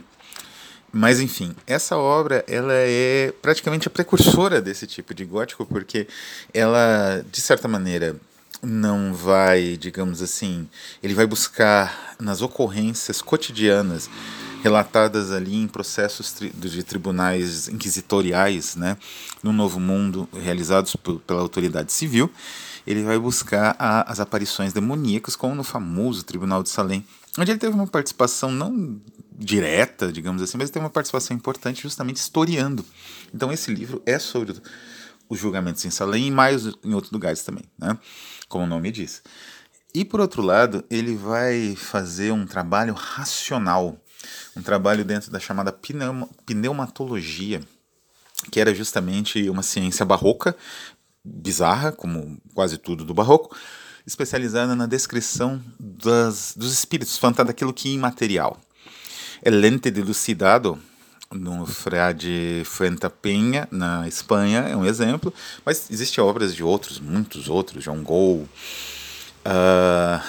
Mas 0.91 1.21
enfim, 1.21 1.55
essa 1.67 1.97
obra 1.99 2.45
ela 2.49 2.73
é 2.73 3.33
praticamente 3.43 3.89
a 3.89 3.91
precursora 3.91 4.61
desse 4.61 4.87
tipo 4.87 5.13
de 5.13 5.25
gótico, 5.25 5.67
porque 5.67 6.09
ela, 6.53 7.23
de 7.31 7.41
certa 7.43 7.69
maneira, 7.69 8.17
não 8.63 9.15
vai, 9.15 9.77
digamos 9.77 10.21
assim, 10.21 10.69
ele 11.03 11.15
vai 11.15 11.27
buscar 11.27 12.17
nas 12.19 12.43
ocorrências 12.43 13.23
cotidianas 13.23 14.11
relatadas 14.63 15.31
ali 15.31 15.55
em 15.55 15.69
processos 15.69 16.35
de 16.55 16.83
tribunais 16.83 17.69
inquisitoriais, 17.69 18.75
né, 18.75 18.97
no 19.43 19.53
Novo 19.53 19.79
Mundo, 19.79 20.29
realizados 20.33 20.97
pela 21.27 21.41
autoridade 21.41 21.93
civil, 21.93 22.31
ele 22.87 23.03
vai 23.03 23.19
buscar 23.19 23.77
a, 23.79 24.11
as 24.11 24.19
aparições 24.19 24.73
demoníacas, 24.73 25.37
como 25.37 25.55
no 25.55 25.63
famoso 25.63 26.25
Tribunal 26.25 26.63
de 26.63 26.71
Salem, 26.71 27.05
onde 27.39 27.51
ele 27.51 27.59
teve 27.59 27.75
uma 27.75 27.87
participação 27.87 28.51
não 28.51 29.01
direta, 29.39 30.11
digamos 30.11 30.43
assim, 30.43 30.59
mas 30.59 30.71
teve 30.71 30.85
uma 30.85 30.91
participação 30.91 31.37
importante 31.37 31.83
justamente 31.83 32.17
historiando. 32.17 32.85
Então 33.33 33.53
esse 33.53 33.73
livro 33.73 34.03
é 34.05 34.19
sobre 34.19 34.57
os 35.29 35.39
julgamentos 35.39 35.85
em 35.85 35.91
Salem 35.91 36.29
e 36.29 36.31
mais 36.31 36.67
em 36.85 36.95
outros 36.95 37.13
lugares 37.13 37.43
também, 37.43 37.65
né? 37.79 37.99
como 38.49 38.65
o 38.65 38.67
nome 38.67 38.91
diz. 38.91 39.23
E 39.95 40.05
por 40.05 40.21
outro 40.21 40.43
lado, 40.43 40.85
ele 40.91 41.15
vai 41.15 41.75
fazer 41.77 42.33
um 42.33 42.47
trabalho 42.47 42.95
racional, 42.95 43.97
um 44.57 44.63
trabalho 44.63 45.05
dentro 45.05 45.31
da 45.31 45.41
chamada 45.41 45.73
pneuma, 45.73 46.29
pneumatologia, 46.45 47.63
que 48.51 48.61
era 48.61 48.75
justamente 48.75 49.49
uma 49.49 49.63
ciência 49.63 50.05
barroca, 50.05 50.57
bizarra, 51.25 51.93
como 51.93 52.41
quase 52.55 52.79
tudo 52.79 53.05
do 53.05 53.15
barroco, 53.15 53.57
especializada 54.07 54.75
na 54.75 54.87
descrição 54.87 55.63
das, 55.79 56.55
dos 56.57 56.73
espíritos, 56.73 57.19
daquilo 57.45 57.75
que 57.75 57.89
é 57.89 57.93
imaterial. 57.93 58.59
El 59.43 59.61
lente 59.61 59.91
dilucidado 59.91 60.81
no 61.33 61.67
Frade 61.67 62.63
Fuentapenha, 62.65 63.69
na 63.71 64.09
Espanha, 64.09 64.61
é 64.61 64.77
um 64.77 64.85
exemplo, 64.85 65.33
mas 65.65 65.91
existem 65.91 66.23
obras 66.25 66.55
de 66.55 66.63
outros, 66.63 66.99
muitos 66.99 67.49
outros, 67.49 67.85
John 67.85 68.03
Gol, 68.03 68.49
uh, 69.45 70.23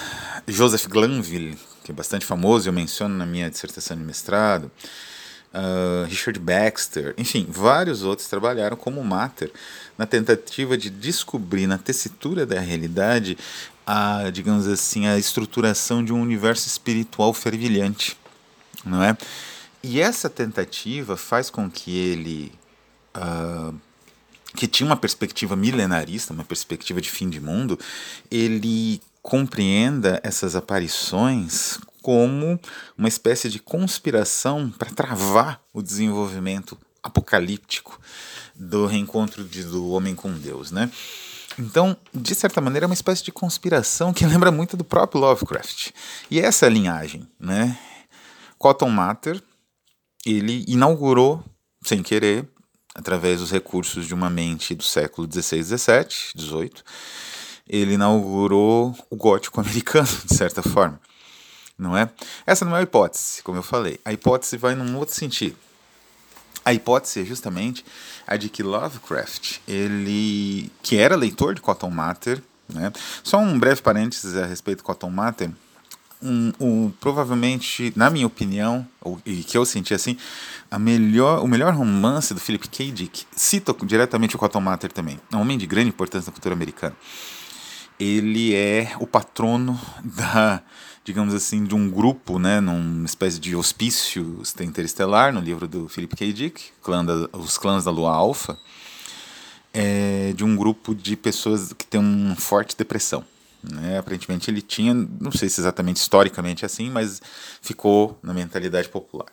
Joseph 0.46 0.86
Glanville, 0.86 1.58
que 1.82 1.90
é 1.90 1.94
bastante 1.94 2.26
famoso, 2.26 2.68
eu 2.68 2.72
menciono 2.72 3.16
na 3.16 3.24
minha 3.24 3.48
dissertação 3.48 3.96
de 3.96 4.02
mestrado, 4.02 4.70
uh, 5.54 6.04
Richard 6.06 6.38
Baxter, 6.38 7.14
enfim, 7.16 7.46
vários 7.48 8.02
outros 8.02 8.28
trabalharam 8.28 8.76
como 8.76 9.02
Mater 9.02 9.50
na 9.96 10.04
tentativa 10.04 10.76
de 10.76 10.90
descobrir 10.90 11.66
na 11.66 11.78
tessitura 11.78 12.44
da 12.44 12.60
realidade 12.60 13.38
a, 13.86 14.30
digamos 14.30 14.66
assim, 14.66 15.06
a 15.06 15.18
estruturação 15.18 16.04
de 16.04 16.12
um 16.12 16.20
universo 16.20 16.68
espiritual 16.68 17.32
fervilhante, 17.32 18.16
não 18.84 19.02
é? 19.02 19.16
E 19.82 20.00
essa 20.00 20.28
tentativa 20.28 21.16
faz 21.16 21.48
com 21.48 21.70
que 21.70 21.96
ele, 21.96 22.52
uh, 23.16 23.74
que 24.54 24.66
tinha 24.66 24.86
uma 24.86 24.96
perspectiva 24.96 25.56
milenarista, 25.56 26.34
uma 26.34 26.44
perspectiva 26.44 27.00
de 27.00 27.10
fim 27.10 27.30
de 27.30 27.40
mundo, 27.40 27.78
ele 28.30 29.00
compreenda 29.22 30.20
essas 30.22 30.54
aparições 30.54 31.78
como 32.02 32.58
uma 32.96 33.08
espécie 33.08 33.48
de 33.48 33.58
conspiração 33.58 34.70
para 34.70 34.90
travar 34.90 35.60
o 35.72 35.82
desenvolvimento 35.82 36.76
apocalíptico 37.02 37.98
do 38.54 38.86
reencontro 38.86 39.44
de, 39.44 39.64
do 39.64 39.90
homem 39.90 40.14
com 40.14 40.32
Deus, 40.32 40.70
né? 40.70 40.90
Então, 41.58 41.96
de 42.14 42.34
certa 42.34 42.60
maneira, 42.60 42.84
é 42.84 42.88
uma 42.88 42.94
espécie 42.94 43.24
de 43.24 43.32
conspiração 43.32 44.12
que 44.12 44.24
lembra 44.26 44.50
muito 44.50 44.76
do 44.76 44.84
próprio 44.84 45.20
Lovecraft. 45.20 45.90
E 46.30 46.40
essa 46.40 46.66
é 46.66 46.70
linhagem, 46.70 47.26
né? 47.38 47.78
Cotton 48.58 48.90
Mather 48.90 49.42
ele 50.24 50.64
inaugurou, 50.68 51.42
sem 51.84 52.02
querer, 52.02 52.48
através 52.94 53.40
dos 53.40 53.50
recursos 53.50 54.06
de 54.06 54.14
uma 54.14 54.28
mente 54.28 54.74
do 54.74 54.82
século 54.82 55.28
XVI, 55.30 55.62
XVII, 55.62 56.06
XVIII, 56.36 56.72
ele 57.68 57.94
inaugurou 57.94 58.94
o 59.08 59.16
gótico 59.16 59.60
americano, 59.62 60.08
de 60.26 60.34
certa 60.34 60.62
forma. 60.62 61.00
Não 61.78 61.96
é? 61.96 62.10
Essa 62.46 62.64
não 62.64 62.76
é 62.76 62.80
a 62.80 62.82
hipótese, 62.82 63.42
como 63.42 63.58
eu 63.58 63.62
falei. 63.62 63.98
A 64.04 64.12
hipótese 64.12 64.58
vai 64.58 64.74
num 64.74 64.98
outro 64.98 65.14
sentido. 65.14 65.56
A 66.62 66.74
hipótese 66.74 67.22
é 67.22 67.24
justamente 67.24 67.84
a 68.26 68.36
de 68.36 68.50
que 68.50 68.62
Lovecraft, 68.62 69.60
ele 69.66 70.70
que 70.82 70.96
era 70.96 71.16
leitor 71.16 71.54
de 71.54 71.62
Cotton 71.62 71.90
Mather, 71.90 72.42
né? 72.68 72.92
Só 73.24 73.38
um 73.38 73.58
breve 73.58 73.80
parênteses 73.80 74.36
a 74.36 74.44
respeito 74.44 74.78
do 74.78 74.84
Cotton 74.84 75.10
Mather. 75.10 75.50
Um, 76.22 76.52
um, 76.60 76.90
provavelmente, 77.00 77.92
na 77.96 78.10
minha 78.10 78.26
opinião, 78.26 78.86
ou, 79.00 79.18
e 79.24 79.42
que 79.42 79.56
eu 79.56 79.64
senti 79.64 79.94
assim, 79.94 80.18
a 80.70 80.78
melhor, 80.78 81.42
o 81.42 81.48
melhor 81.48 81.72
romance 81.72 82.34
do 82.34 82.40
Philip 82.40 82.68
K. 82.68 82.90
Dick, 82.90 83.24
cita 83.34 83.74
diretamente 83.84 84.36
o 84.36 84.38
Cotton 84.38 84.60
Mather 84.60 84.92
também, 84.92 85.18
é 85.32 85.36
um 85.36 85.40
homem 85.40 85.56
de 85.56 85.66
grande 85.66 85.88
importância 85.88 86.28
na 86.28 86.32
cultura 86.32 86.54
americana. 86.54 86.94
Ele 87.98 88.54
é 88.54 88.92
o 89.00 89.06
patrono 89.06 89.80
da, 90.04 90.62
digamos 91.04 91.34
assim, 91.34 91.64
de 91.64 91.74
um 91.74 91.88
grupo, 91.88 92.38
né, 92.38 92.60
numa 92.60 93.06
espécie 93.06 93.38
de 93.38 93.56
hospício 93.56 94.42
interestelar, 94.60 95.32
no 95.32 95.40
livro 95.40 95.66
do 95.66 95.88
Philip 95.88 96.14
K. 96.14 96.32
Dick, 96.32 96.64
clã 96.82 97.02
da, 97.02 97.28
Os 97.32 97.56
Clãs 97.56 97.84
da 97.84 97.90
Lua 97.90 98.14
Alfa, 98.14 98.58
é, 99.72 100.32
de 100.34 100.44
um 100.44 100.56
grupo 100.56 100.94
de 100.94 101.16
pessoas 101.16 101.72
que 101.72 101.86
tem 101.86 102.00
uma 102.00 102.36
forte 102.36 102.76
depressão. 102.76 103.24
Né? 103.62 103.98
Aparentemente 103.98 104.50
ele 104.50 104.62
tinha, 104.62 104.94
não 104.94 105.32
sei 105.32 105.48
se 105.48 105.60
exatamente 105.60 105.96
historicamente 105.96 106.64
assim, 106.64 106.90
mas 106.90 107.20
ficou 107.60 108.18
na 108.22 108.32
mentalidade 108.32 108.88
popular. 108.88 109.26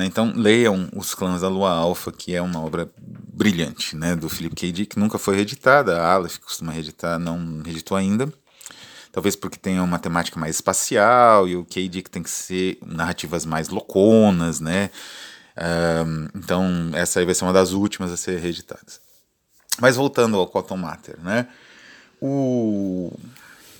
É? 0.00 0.04
Então 0.04 0.32
leiam 0.34 0.88
Os 0.94 1.14
Clãs 1.14 1.40
da 1.40 1.48
Lua 1.48 1.70
Alfa, 1.70 2.10
que 2.10 2.34
é 2.34 2.42
uma 2.42 2.60
obra 2.60 2.90
brilhante 2.98 3.96
né, 3.96 4.16
do 4.16 4.28
Philip 4.28 4.54
K. 4.54 4.72
Dick, 4.72 4.98
nunca 4.98 5.18
foi 5.18 5.36
reeditada, 5.36 6.00
a 6.00 6.14
Aleph 6.14 6.38
costuma 6.38 6.72
reeditar, 6.72 7.18
não 7.18 7.62
reeditou 7.64 7.96
ainda. 7.96 8.32
Talvez 9.12 9.34
porque 9.36 9.56
tenha 9.56 9.82
uma 9.82 9.98
temática 9.98 10.38
mais 10.38 10.56
espacial 10.56 11.48
e 11.48 11.56
o 11.56 11.64
K. 11.64 11.88
Dick 11.88 12.10
tem 12.10 12.22
que 12.22 12.30
ser 12.30 12.78
narrativas 12.84 13.44
mais 13.44 13.68
louconas, 13.68 14.60
né? 14.60 14.90
Um, 15.56 16.28
então 16.36 16.90
essa 16.94 17.18
aí 17.18 17.24
vai 17.24 17.34
ser 17.34 17.44
uma 17.44 17.52
das 17.52 17.72
últimas 17.72 18.12
a 18.12 18.16
ser 18.16 18.38
reeditadas. 18.38 19.00
Mas 19.80 19.96
voltando 19.96 20.36
ao 20.36 20.46
Cotton 20.46 20.76
Mather, 20.76 21.18
né? 21.22 21.48
O 22.20 23.12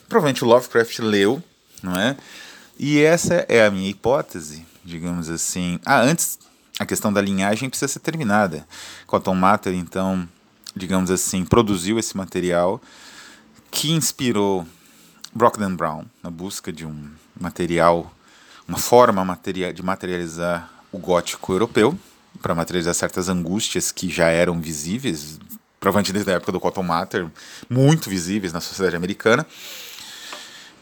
provavelmente 0.08 0.44
o 0.44 0.46
Lovecraft 0.46 1.00
leu, 1.00 1.42
não 1.82 1.98
é? 1.98 2.16
E 2.78 3.00
essa 3.00 3.44
é 3.48 3.66
a 3.66 3.70
minha 3.70 3.90
hipótese, 3.90 4.64
digamos 4.84 5.28
assim. 5.28 5.78
Ah, 5.84 6.00
antes 6.00 6.38
a 6.78 6.86
questão 6.86 7.12
da 7.12 7.20
linhagem 7.20 7.68
precisa 7.68 7.92
ser 7.92 7.98
terminada. 8.00 8.66
Cotton 9.06 9.34
Mather, 9.34 9.74
então, 9.74 10.28
digamos 10.74 11.10
assim, 11.10 11.44
produziu 11.44 11.98
esse 11.98 12.16
material 12.16 12.80
que 13.70 13.92
inspirou 13.92 14.66
Brockden 15.34 15.74
Brown 15.74 16.04
na 16.22 16.30
busca 16.30 16.72
de 16.72 16.86
um 16.86 17.10
material, 17.38 18.12
uma 18.66 18.78
forma 18.78 19.38
de 19.74 19.82
materializar 19.82 20.70
o 20.92 20.98
gótico 20.98 21.52
europeu, 21.52 21.98
para 22.40 22.54
materializar 22.54 22.94
certas 22.94 23.28
angústias 23.28 23.90
que 23.90 24.08
já 24.08 24.28
eram 24.28 24.60
visíveis 24.60 25.38
provavelmente 25.88 26.12
desde 26.12 26.30
a 26.30 26.34
época 26.34 26.52
do 26.52 26.60
Cotton 26.60 26.82
Mather, 26.82 27.26
muito 27.68 28.10
visíveis 28.10 28.52
na 28.52 28.60
sociedade 28.60 28.94
americana, 28.94 29.46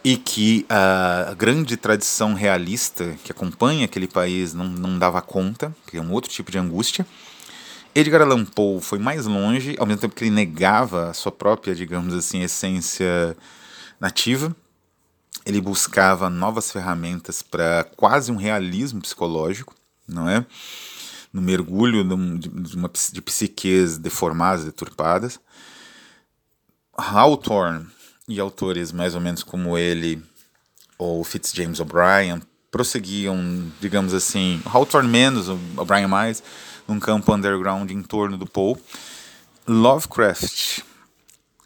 e 0.02 0.16
que 0.16 0.66
a 0.68 1.32
grande 1.34 1.76
tradição 1.76 2.34
realista 2.34 3.16
que 3.22 3.30
acompanha 3.30 3.84
aquele 3.84 4.08
país 4.08 4.52
não, 4.52 4.66
não 4.66 4.98
dava 4.98 5.22
conta, 5.22 5.74
que 5.86 5.96
é 5.96 6.00
um 6.00 6.12
outro 6.12 6.30
tipo 6.30 6.50
de 6.50 6.58
angústia. 6.58 7.06
Edgar 7.94 8.20
Allan 8.20 8.44
Poe 8.44 8.80
foi 8.80 8.98
mais 8.98 9.26
longe, 9.26 9.76
ao 9.78 9.86
mesmo 9.86 10.00
tempo 10.00 10.14
que 10.14 10.24
ele 10.24 10.30
negava 10.30 11.10
a 11.10 11.14
sua 11.14 11.30
própria, 11.30 11.74
digamos 11.74 12.12
assim, 12.12 12.42
essência 12.42 13.36
nativa. 14.00 14.54
Ele 15.44 15.60
buscava 15.60 16.28
novas 16.28 16.72
ferramentas 16.72 17.42
para 17.42 17.86
quase 17.96 18.32
um 18.32 18.36
realismo 18.36 19.00
psicológico, 19.00 19.72
não 20.06 20.28
é? 20.28 20.44
No 21.36 21.42
mergulho 21.42 22.02
de, 22.02 22.74
uma, 22.74 22.90
de 23.12 23.20
psiques 23.20 23.98
deformadas, 23.98 24.64
deturpadas. 24.64 25.38
Hawthorne 26.96 27.86
e 28.26 28.40
autores 28.40 28.90
mais 28.90 29.14
ou 29.14 29.20
menos 29.20 29.42
como 29.42 29.76
ele, 29.76 30.22
ou 30.96 31.22
Fitzjames 31.22 31.78
O'Brien, 31.78 32.40
prosseguiam, 32.70 33.70
digamos 33.82 34.14
assim, 34.14 34.62
Hawthorne 34.64 35.10
menos, 35.10 35.46
O'Brien 35.76 36.06
mais, 36.06 36.42
num 36.88 36.98
campo 36.98 37.34
underground 37.34 37.90
em 37.90 38.02
torno 38.02 38.38
do 38.38 38.46
Poe. 38.46 38.74
Lovecraft 39.68 40.80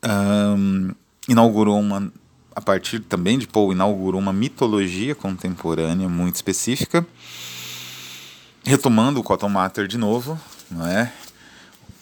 um, 0.05 0.91
inaugurou 1.29 1.79
uma, 1.79 2.13
a 2.57 2.61
partir 2.61 2.99
também 2.99 3.39
de 3.39 3.47
Poe, 3.47 3.73
inaugurou 3.73 4.21
uma 4.21 4.33
mitologia 4.33 5.15
contemporânea 5.15 6.09
muito 6.09 6.35
específica 6.35 7.07
retomando 8.65 9.21
o 9.21 9.23
Cotton 9.23 9.49
Mather 9.49 9.87
de 9.87 9.99
novo, 9.99 10.39
não 10.71 10.87
é? 10.87 11.13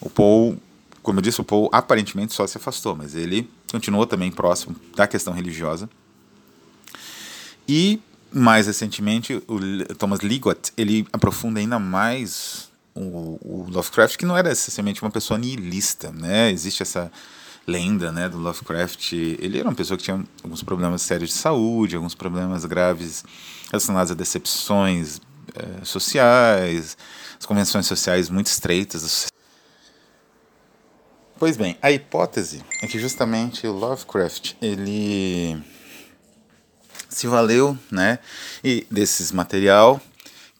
O 0.00 0.08
Paul, 0.08 0.56
como 1.02 1.18
eu 1.18 1.22
disse, 1.22 1.40
o 1.40 1.44
Paul 1.44 1.68
aparentemente 1.72 2.34
só 2.34 2.46
se 2.46 2.56
afastou, 2.56 2.94
mas 2.94 3.14
ele 3.14 3.50
continuou 3.70 4.06
também 4.06 4.30
próximo 4.30 4.76
da 4.96 5.06
questão 5.06 5.32
religiosa. 5.32 5.88
E 7.68 8.00
mais 8.32 8.66
recentemente, 8.66 9.42
o 9.46 9.94
Thomas 9.96 10.20
Liggott, 10.20 10.72
ele 10.76 11.06
aprofunda 11.12 11.60
ainda 11.60 11.78
mais 11.78 12.68
o, 12.94 13.38
o 13.42 13.66
Lovecraft, 13.70 14.16
que 14.16 14.26
não 14.26 14.36
era 14.36 14.52
essencialmente 14.52 15.02
uma 15.02 15.10
pessoa 15.10 15.38
nihilista, 15.38 16.10
né? 16.10 16.50
Existe 16.50 16.82
essa 16.82 17.10
lenda, 17.66 18.10
né, 18.10 18.28
do 18.28 18.38
Lovecraft. 18.38 19.12
Ele 19.12 19.58
era 19.58 19.68
uma 19.68 19.74
pessoa 19.74 19.96
que 19.98 20.04
tinha 20.04 20.24
alguns 20.42 20.62
problemas 20.62 21.02
sérios 21.02 21.30
de 21.30 21.36
saúde, 21.36 21.96
alguns 21.96 22.14
problemas 22.14 22.64
graves 22.64 23.24
relacionados 23.70 24.10
a 24.10 24.14
decepções 24.14 25.20
é, 25.54 25.84
sociais, 25.84 26.96
as 27.38 27.46
convenções 27.46 27.86
sociais 27.86 28.28
muito 28.28 28.46
estreitas. 28.46 29.26
Pois 31.38 31.56
bem, 31.56 31.78
a 31.80 31.92
hipótese 31.92 32.64
é 32.82 32.86
que 32.86 32.98
justamente 32.98 33.66
o 33.66 33.72
Lovecraft 33.72 34.54
ele 34.60 35.56
se 37.08 37.26
valeu, 37.26 37.78
né, 37.90 38.18
e 38.62 38.86
desses 38.90 39.32
material 39.32 40.00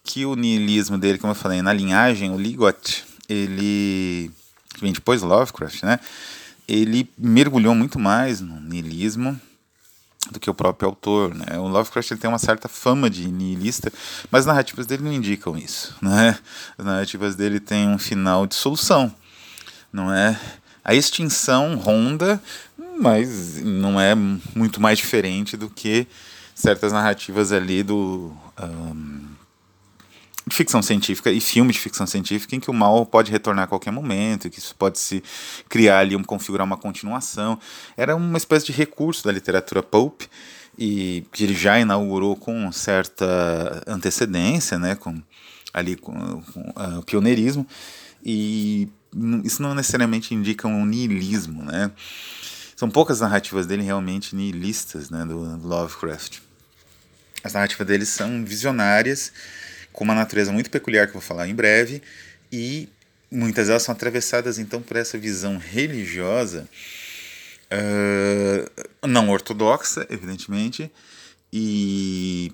que 0.05 0.25
o 0.25 0.35
niilismo 0.35 0.97
dele, 0.97 1.19
como 1.19 1.33
eu 1.33 1.37
falei, 1.37 1.61
na 1.63 1.73
linhagem, 1.73 2.31
o 2.31 2.39
Liggott, 2.39 3.05
ele 3.29 4.31
que 4.75 4.81
vem 4.81 4.93
depois 4.93 5.21
Lovecraft, 5.23 5.83
né, 5.83 5.99
ele 6.67 7.11
mergulhou 7.19 7.75
muito 7.75 7.99
mais 7.99 8.41
no 8.41 8.61
niilismo 8.61 9.39
do 10.31 10.41
que 10.41 10.51
o 10.51 10.55
próprio 10.55 10.89
autor. 10.89 11.35
Né? 11.35 11.59
O 11.59 11.69
Lovecraft 11.69 12.11
ele 12.11 12.21
tem 12.21 12.29
uma 12.29 12.39
certa 12.39 12.69
fama 12.69 13.09
de 13.09 13.31
nihilista, 13.31 13.93
mas 14.31 14.41
as 14.41 14.47
narrativas 14.47 14.87
dele 14.87 15.03
não 15.03 15.13
indicam 15.13 15.57
isso. 15.57 15.95
Né? 16.01 16.39
As 16.77 16.85
narrativas 16.85 17.35
dele 17.35 17.61
têm 17.61 17.89
um 17.89 17.99
final 17.99 18.47
de 18.47 18.55
solução. 18.55 19.13
Não 19.93 20.13
é? 20.13 20.39
A 20.85 20.95
extinção 20.95 21.77
ronda, 21.77 22.41
mas 23.01 23.63
não 23.63 24.01
é 24.01 24.15
muito 24.15 24.81
mais 24.81 24.99
diferente 24.99 25.57
do 25.57 25.69
que 25.69 26.07
certas 26.55 26.93
narrativas 26.93 27.53
ali 27.53 27.83
do. 27.83 28.33
Um, 28.61 29.27
ficção 30.55 30.83
científica 30.83 31.31
e 31.31 31.41
filme 31.41 31.73
de 31.73 31.79
ficção 31.79 32.07
científica 32.07 32.55
em 32.55 32.61
que 32.61 32.71
o 32.71 32.75
mal 32.75 33.05
pode 33.07 33.31
retornar 33.31 33.65
a 33.65 33.69
qualquer 33.69 33.91
momento, 33.91 34.51
que 34.51 34.59
isso 34.59 34.75
pode 34.77 34.99
se 34.99 35.23
criar 35.69 36.01
ali, 36.01 36.15
um, 36.17 36.23
configurar 36.23 36.67
uma 36.67 36.77
continuação. 36.77 37.59
Era 37.97 38.15
uma 38.15 38.39
espécie 38.39 38.67
de 38.67 38.73
recurso 38.73 39.25
da 39.25 39.33
literatura 39.33 39.83
pulp 39.83 40.23
e 40.79 41.25
que 41.33 41.45
ele 41.45 41.55
já 41.55 41.79
inaugurou 41.79 42.37
com 42.37 42.71
certa 42.71 43.83
antecedência, 43.87 44.79
né, 44.79 44.95
com 44.95 45.21
ali 45.73 45.97
com, 45.97 46.43
com 46.43 46.61
uh, 46.61 46.99
o 46.99 47.03
pioneirismo 47.03 47.67
e 48.25 48.89
isso 49.45 49.63
não 49.63 49.75
necessariamente 49.75 50.35
indica 50.35 50.69
um 50.69 50.85
niilismo, 50.85 51.65
né? 51.65 51.91
São 52.77 52.89
poucas 52.89 53.21
narrativas 53.21 53.67
dele 53.67 53.83
realmente 53.83 54.37
nihilistas, 54.37 55.11
né, 55.11 55.25
do 55.25 55.67
Lovecraft. 55.67 56.39
As 57.43 57.53
narrativas 57.53 57.87
dele 57.87 58.07
são 58.07 58.45
visionárias 58.45 59.33
com 59.99 60.05
uma 60.05 60.15
natureza 60.15 60.53
muito 60.53 60.71
peculiar 60.71 61.09
que 61.09 61.11
eu 61.11 61.21
vou 61.21 61.21
falar 61.21 61.49
em 61.49 61.55
breve, 61.57 62.01
e 62.53 62.89
muitas 63.29 63.67
delas 63.67 63.83
são 63.83 63.93
atravessadas 63.93 64.57
então 64.57 64.81
por 64.81 64.97
essa 64.97 65.19
visão 65.19 65.59
religiosa 65.59 66.69
uh, 67.73 69.09
não 69.09 69.29
ortodoxa, 69.29 70.07
evidentemente, 70.09 70.89
e 71.53 72.53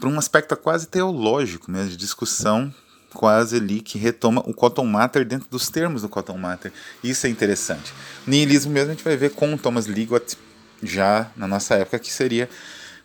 por 0.00 0.06
um 0.06 0.16
aspecto 0.16 0.56
quase 0.56 0.86
teológico, 0.86 1.72
mesmo, 1.72 1.90
de 1.90 1.96
discussão 1.96 2.72
quase 3.12 3.56
ali 3.56 3.80
que 3.80 3.98
retoma 3.98 4.40
o 4.46 4.54
Cotton 4.54 4.86
Mather 4.86 5.24
dentro 5.24 5.48
dos 5.50 5.68
termos 5.68 6.02
do 6.02 6.08
Cotton 6.08 6.38
Mather. 6.38 6.72
Isso 7.02 7.26
é 7.26 7.30
interessante. 7.30 7.92
Nihilismo 8.24 8.70
mesmo 8.70 8.92
a 8.92 8.94
gente 8.94 9.02
vai 9.02 9.16
ver 9.16 9.30
com 9.30 9.56
Thomas 9.58 9.86
Liggott 9.86 10.38
já 10.80 11.32
na 11.36 11.48
nossa 11.48 11.74
época, 11.74 11.98
que 11.98 12.12
seria 12.12 12.48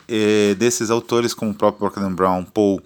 eh, 0.07 0.53
desses 0.53 0.91
autores 0.91 1.33
como 1.33 1.49
o 1.49 1.55
próprio 1.55 1.79
Brockden 1.79 2.13
Brown, 2.13 2.43
Paul 2.43 2.79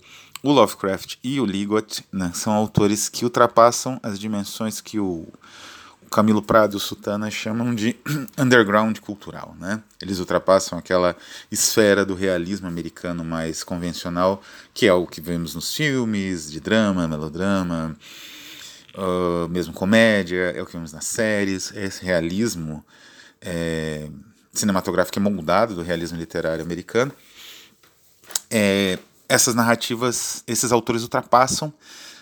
o 0.49 0.53
Lovecraft 0.53 1.15
e 1.23 1.39
o 1.39 1.45
Liggott 1.45 2.05
né, 2.11 2.31
são 2.33 2.53
autores 2.53 3.09
que 3.09 3.23
ultrapassam 3.23 3.99
as 4.03 4.19
dimensões 4.19 4.79
que 4.79 4.99
o, 4.99 5.27
o 6.01 6.09
Camilo 6.11 6.41
Prado 6.41 6.75
e 6.75 6.77
o 6.77 6.79
Sutana 6.79 7.31
chamam 7.31 7.73
de 7.73 7.95
underground 8.37 8.99
cultural. 8.99 9.55
Né? 9.59 9.81
Eles 9.99 10.19
ultrapassam 10.19 10.77
aquela 10.77 11.15
esfera 11.51 12.05
do 12.05 12.13
realismo 12.13 12.67
americano 12.67 13.25
mais 13.25 13.63
convencional, 13.63 14.41
que 14.71 14.85
é 14.85 14.93
o 14.93 15.07
que 15.07 15.19
vemos 15.19 15.55
nos 15.55 15.73
filmes 15.73 16.51
de 16.51 16.59
drama, 16.59 17.07
melodrama, 17.07 17.95
uh, 18.93 19.49
mesmo 19.49 19.73
comédia, 19.73 20.53
é 20.55 20.61
o 20.61 20.65
que 20.67 20.73
vemos 20.73 20.93
nas 20.93 21.05
séries. 21.05 21.71
Esse 21.75 22.05
realismo 22.05 22.85
é, 23.41 24.09
cinematográfico 24.53 25.17
é 25.17 25.21
moldado 25.21 25.73
do 25.73 25.81
realismo 25.81 26.19
literário 26.19 26.63
americano. 26.63 27.11
É, 28.49 28.99
essas 29.27 29.55
narrativas, 29.55 30.43
esses 30.47 30.71
autores 30.71 31.03
ultrapassam 31.03 31.73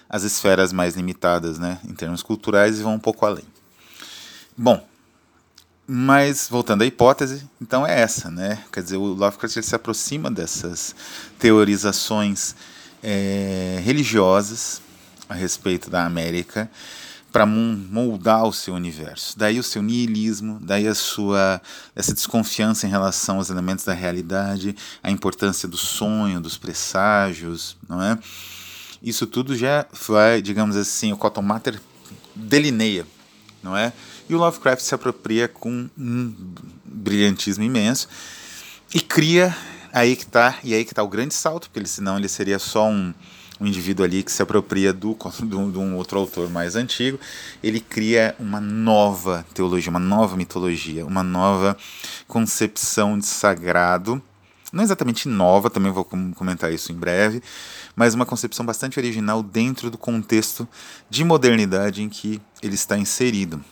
as 0.10 0.24
esferas 0.24 0.72
mais 0.72 0.96
limitadas, 0.96 1.58
né, 1.58 1.80
em 1.84 1.94
termos 1.94 2.22
culturais 2.22 2.80
e 2.80 2.84
vão 2.84 2.96
um 2.96 3.00
pouco 3.00 3.26
além. 3.26 3.46
Bom, 4.56 4.86
mas 5.88 6.48
voltando 6.50 6.84
à 6.84 6.86
hipótese, 6.86 7.48
então 7.62 7.86
é 7.86 8.00
essa, 8.00 8.30
né? 8.30 8.64
Quer 8.72 8.84
dizer, 8.84 8.98
o 8.98 9.06
Lovecraft 9.06 9.62
se 9.62 9.76
aproxima 9.76 10.32
dessas 10.32 10.96
teorizações 11.38 12.56
é, 13.02 13.82
religiosas 13.84 14.82
a 15.28 15.34
respeito 15.34 15.90
da 15.90 16.06
América 16.06 16.70
para 17.34 17.48
moldar 17.48 18.46
o 18.46 18.54
seu 18.54 18.76
universo. 18.76 19.36
Daí 19.36 19.60
o 19.60 19.64
seu 19.64 19.82
niilismo, 19.82 20.60
daí 20.62 20.88
a 20.88 20.94
sua 20.94 21.60
essa 21.96 22.14
desconfiança 22.14 22.86
em 22.86 22.92
relação 22.92 23.38
aos 23.38 23.50
elementos 23.50 23.84
da 23.84 23.92
realidade, 23.92 24.76
a 25.02 25.10
importância 25.10 25.68
do 25.68 25.76
sonho, 25.76 26.40
dos 26.40 26.60
presságios, 26.60 27.76
não 27.90 28.00
é? 28.04 28.20
Isso 29.02 29.26
tudo 29.26 29.56
já 29.58 29.88
vai, 30.08 30.44
digamos 30.44 30.76
assim, 30.76 31.12
o 31.12 31.18
Cotton 31.18 31.42
Mather 31.42 31.82
delineia, 32.36 33.04
não 33.64 33.76
é? 33.76 33.92
E 34.30 34.36
o 34.36 34.38
Lovecraft 34.38 34.84
se 34.84 34.94
apropria 34.94 35.48
com 35.48 35.90
um 35.98 36.36
brilhantismo 36.86 37.64
imenso 37.64 38.08
e 38.94 39.02
cria 39.02 39.58
aí 39.92 40.16
que 40.16 40.28
tá, 40.28 40.60
e 40.64 40.76
aí 40.76 40.86
que 40.86 40.94
tá 40.94 41.02
o 41.02 41.08
grande 41.08 41.34
salto, 41.34 41.64
porque 41.64 41.80
ele, 41.80 41.88
senão 41.88 42.16
ele 42.16 42.30
seria 42.30 42.60
só 42.60 42.88
um, 42.88 43.12
um 43.60 43.68
indivíduo 43.68 44.06
ali 44.06 44.24
que 44.24 44.32
se 44.32 44.42
apropria 44.42 44.92
do, 44.92 45.16
do, 45.44 45.72
de 45.72 45.78
um 45.78 45.96
outro 45.96 46.20
autor 46.20 46.50
mais 46.50 46.76
antigo, 46.76 47.20
ele 47.64 47.80
cria 47.80 48.36
uma 48.40 48.60
nova 48.60 49.46
teologia, 49.54 49.90
uma 49.90 50.00
nova 50.00 50.36
mitologia, 50.36 51.06
uma 51.06 51.24
nova 51.24 51.78
concepção 52.28 53.18
de 53.18 53.26
sagrado, 53.26 54.22
não 54.72 54.84
exatamente 54.84 55.28
nova, 55.28 55.70
também 55.70 55.92
vou 55.92 56.04
comentar 56.04 56.74
isso 56.74 56.92
em 56.92 56.96
breve, 56.96 57.44
mas 57.96 58.16
uma 58.16 58.26
concepção 58.26 58.66
bastante 58.66 59.00
original 59.00 59.44
dentro 59.44 59.92
do 59.92 60.00
contexto 60.00 60.68
de 61.10 61.24
modernidade 61.24 62.02
em 62.02 62.10
que 62.10 62.42
ele 62.62 62.74
está 62.74 62.98
inserido. 62.98 63.64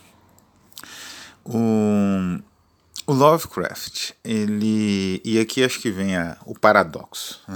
O, 1.44 2.38
o 3.04 3.12
Lovecraft, 3.12 4.12
ele. 4.22 5.20
E 5.24 5.40
aqui 5.40 5.64
acho 5.64 5.80
que 5.80 5.90
vem 5.90 6.16
a, 6.16 6.36
o 6.46 6.56
paradoxo. 6.56 7.40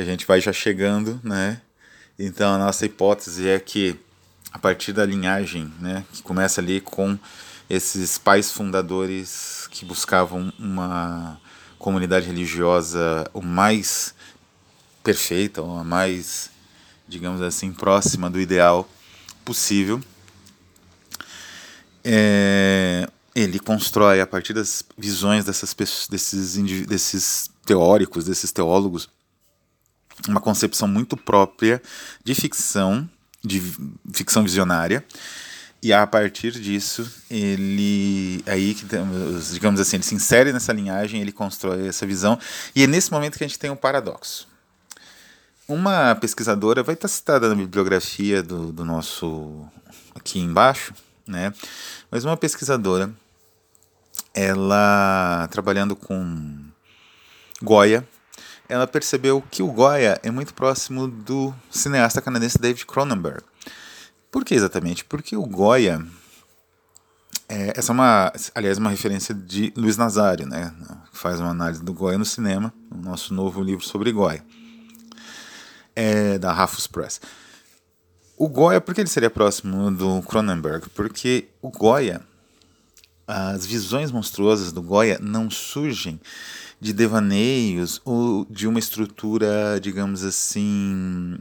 A 0.00 0.04
gente 0.04 0.26
vai 0.26 0.40
já 0.40 0.52
chegando, 0.52 1.20
né? 1.22 1.60
Então 2.18 2.54
a 2.54 2.58
nossa 2.58 2.86
hipótese 2.86 3.48
é 3.48 3.58
que 3.58 3.98
a 4.52 4.58
partir 4.58 4.92
da 4.92 5.04
linhagem, 5.04 5.72
né, 5.78 6.04
que 6.12 6.22
começa 6.22 6.60
ali 6.60 6.80
com 6.80 7.18
esses 7.68 8.18
pais 8.18 8.50
fundadores 8.50 9.68
que 9.70 9.84
buscavam 9.84 10.52
uma 10.58 11.40
comunidade 11.78 12.26
religiosa 12.26 13.30
o 13.32 13.40
mais 13.40 14.14
perfeita, 15.04 15.62
ou 15.62 15.78
a 15.78 15.84
mais, 15.84 16.50
digamos 17.06 17.40
assim, 17.42 17.72
próxima 17.72 18.28
do 18.28 18.40
ideal 18.40 18.88
possível 19.44 20.02
é, 22.04 23.08
ele 23.34 23.58
constrói 23.58 24.20
a 24.20 24.26
partir 24.26 24.52
das 24.52 24.82
visões 24.96 25.44
dessas 25.44 25.74
desses, 26.08 26.56
desses 26.86 27.50
teóricos, 27.64 28.24
desses 28.24 28.50
teólogos, 28.50 29.08
uma 30.28 30.40
concepção 30.40 30.86
muito 30.88 31.16
própria 31.16 31.82
de 32.24 32.34
ficção, 32.34 33.08
de 33.44 33.60
ficção 34.12 34.42
visionária. 34.42 35.04
E 35.82 35.94
a 35.94 36.06
partir 36.06 36.52
disso, 36.52 37.10
ele 37.30 38.42
aí 38.46 38.74
digamos 38.74 39.80
assim, 39.80 39.96
ele 39.96 40.02
se 40.02 40.14
insere 40.14 40.52
nessa 40.52 40.74
linhagem, 40.74 41.22
ele 41.22 41.32
constrói 41.32 41.88
essa 41.88 42.06
visão, 42.06 42.38
e 42.76 42.82
é 42.82 42.86
nesse 42.86 43.10
momento 43.10 43.38
que 43.38 43.44
a 43.44 43.48
gente 43.48 43.58
tem 43.58 43.70
um 43.70 43.76
paradoxo. 43.76 44.46
Uma 45.66 46.14
pesquisadora 46.16 46.82
vai 46.82 46.94
estar 46.94 47.08
citada 47.08 47.48
na 47.48 47.54
bibliografia 47.54 48.42
do, 48.42 48.72
do 48.72 48.84
nosso 48.84 49.66
aqui 50.14 50.38
embaixo, 50.38 50.92
né? 51.26 51.54
Mas 52.10 52.24
uma 52.24 52.36
pesquisadora, 52.36 53.10
ela 54.34 55.48
trabalhando 55.50 55.96
com 55.96 56.58
Goya, 57.62 58.06
ela 58.70 58.86
percebeu 58.86 59.42
que 59.50 59.62
o 59.62 59.66
Goya 59.66 60.18
é 60.22 60.30
muito 60.30 60.54
próximo 60.54 61.08
do 61.08 61.52
cineasta 61.70 62.22
canadense 62.22 62.56
David 62.56 62.86
Cronenberg. 62.86 63.42
Por 64.30 64.44
que 64.44 64.54
exatamente? 64.54 65.04
Porque 65.04 65.36
o 65.36 65.44
Goya 65.44 66.06
é, 67.48 67.72
essa 67.76 67.90
é 67.90 67.94
uma, 67.94 68.32
aliás, 68.54 68.78
uma 68.78 68.90
referência 68.90 69.34
de 69.34 69.72
Luiz 69.76 69.96
Nazário, 69.96 70.46
né? 70.46 70.72
Faz 71.12 71.40
uma 71.40 71.50
análise 71.50 71.82
do 71.82 71.92
Goya 71.92 72.16
no 72.16 72.24
cinema, 72.24 72.72
no 72.88 73.02
nosso 73.02 73.34
novo 73.34 73.60
livro 73.60 73.84
sobre 73.84 74.12
Goya, 74.12 74.44
é 75.96 76.38
da 76.38 76.52
Rafus 76.52 76.86
Press. 76.86 77.20
O 78.36 78.48
Goya, 78.48 78.80
por 78.80 78.94
que 78.94 79.00
ele 79.00 79.10
seria 79.10 79.28
próximo 79.28 79.90
do 79.90 80.22
Cronenberg? 80.22 80.88
Porque 80.90 81.48
o 81.60 81.70
Goya, 81.70 82.20
as 83.26 83.66
visões 83.66 84.12
monstruosas 84.12 84.70
do 84.70 84.80
Goya 84.80 85.18
não 85.20 85.50
surgem 85.50 86.20
de 86.80 86.92
devaneios 86.92 88.00
ou 88.04 88.46
de 88.48 88.66
uma 88.66 88.78
estrutura, 88.78 89.78
digamos 89.80 90.24
assim, 90.24 91.36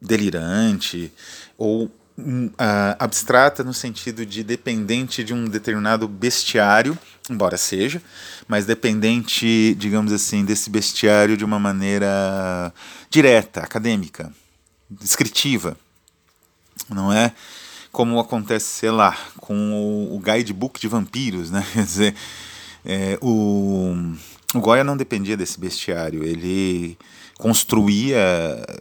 delirante 0.00 1.12
ou 1.56 1.86
uh, 1.86 2.52
abstrata 2.98 3.64
no 3.64 3.72
sentido 3.72 4.26
de 4.26 4.44
dependente 4.44 5.24
de 5.24 5.32
um 5.32 5.46
determinado 5.46 6.06
bestiário, 6.06 6.98
embora 7.30 7.56
seja, 7.56 8.02
mas 8.46 8.66
dependente, 8.66 9.74
digamos 9.76 10.12
assim, 10.12 10.44
desse 10.44 10.68
bestiário 10.68 11.36
de 11.36 11.44
uma 11.44 11.58
maneira 11.58 12.72
direta, 13.10 13.60
acadêmica, 13.60 14.30
descritiva 14.90 15.76
não 16.94 17.12
é? 17.12 17.32
Como 17.92 18.18
acontece, 18.18 18.66
sei 18.66 18.90
lá, 18.90 19.16
com 19.38 20.08
o, 20.12 20.20
guidebook 20.20 20.80
de 20.80 20.88
vampiros, 20.88 21.50
né? 21.50 21.64
Quer 21.72 21.84
dizer, 21.84 22.14
é, 22.84 23.18
o, 23.20 24.14
o 24.54 24.60
Goya 24.60 24.84
não 24.84 24.96
dependia 24.96 25.36
desse 25.36 25.58
bestiário, 25.58 26.24
ele 26.24 26.98
construía 27.38 28.18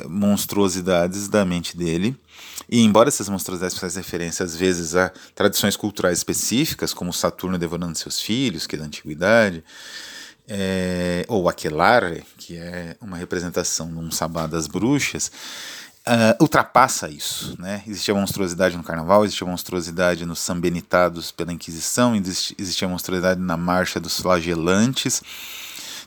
monstruosidades 0.07 1.27
da 1.27 1.45
mente 1.45 1.77
dele. 1.77 2.15
E 2.69 2.81
embora 2.81 3.09
essas 3.09 3.29
monstruosidades 3.29 3.75
fizessem 3.75 4.03
referência 4.03 4.43
às 4.43 4.55
vezes 4.55 4.95
a 4.95 5.11
tradições 5.33 5.75
culturais 5.75 6.17
específicas, 6.17 6.93
como 6.93 7.13
Saturno 7.13 7.57
devorando 7.57 7.97
seus 7.97 8.19
filhos, 8.19 8.67
que 8.67 8.75
é 8.75 8.79
da 8.79 8.85
antiguidade, 8.85 9.63
é, 10.47 11.25
ou 11.27 11.47
Aquelarre, 11.47 12.23
que 12.37 12.57
é 12.57 12.95
uma 12.99 13.17
representação 13.17 13.87
de 13.87 13.99
um 13.99 14.11
sabá 14.11 14.47
das 14.47 14.67
bruxas, 14.67 15.31
uh, 16.07 16.41
ultrapassa 16.41 17.09
isso. 17.09 17.55
Né? 17.59 17.83
Existia 17.87 18.13
monstruosidade 18.13 18.75
no 18.75 18.83
carnaval, 18.83 19.23
existia 19.23 19.45
monstruosidade 19.45 20.25
nos 20.25 20.39
sambenitados 20.39 21.31
pela 21.31 21.53
Inquisição, 21.53 22.15
existia 22.15 22.87
monstruosidade 22.87 23.39
na 23.39 23.55
marcha 23.55 23.99
dos 23.99 24.19
flagelantes. 24.19 25.21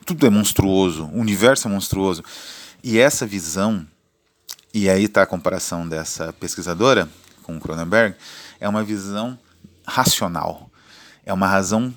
Tudo 0.04 0.26
é 0.26 0.30
monstruoso, 0.30 1.04
o 1.06 1.18
universo 1.18 1.68
é 1.68 1.70
monstruoso. 1.70 2.22
E 2.82 2.98
essa 2.98 3.26
visão, 3.26 3.86
e 4.74 4.88
aí 4.88 5.04
está 5.04 5.22
a 5.22 5.26
comparação 5.26 5.88
dessa 5.88 6.32
pesquisadora 6.32 7.08
com 7.42 7.60
Cronenberg, 7.60 8.16
é 8.60 8.68
uma 8.68 8.82
visão 8.82 9.38
racional. 9.86 10.70
É 11.24 11.32
uma 11.32 11.46
razão, 11.46 11.94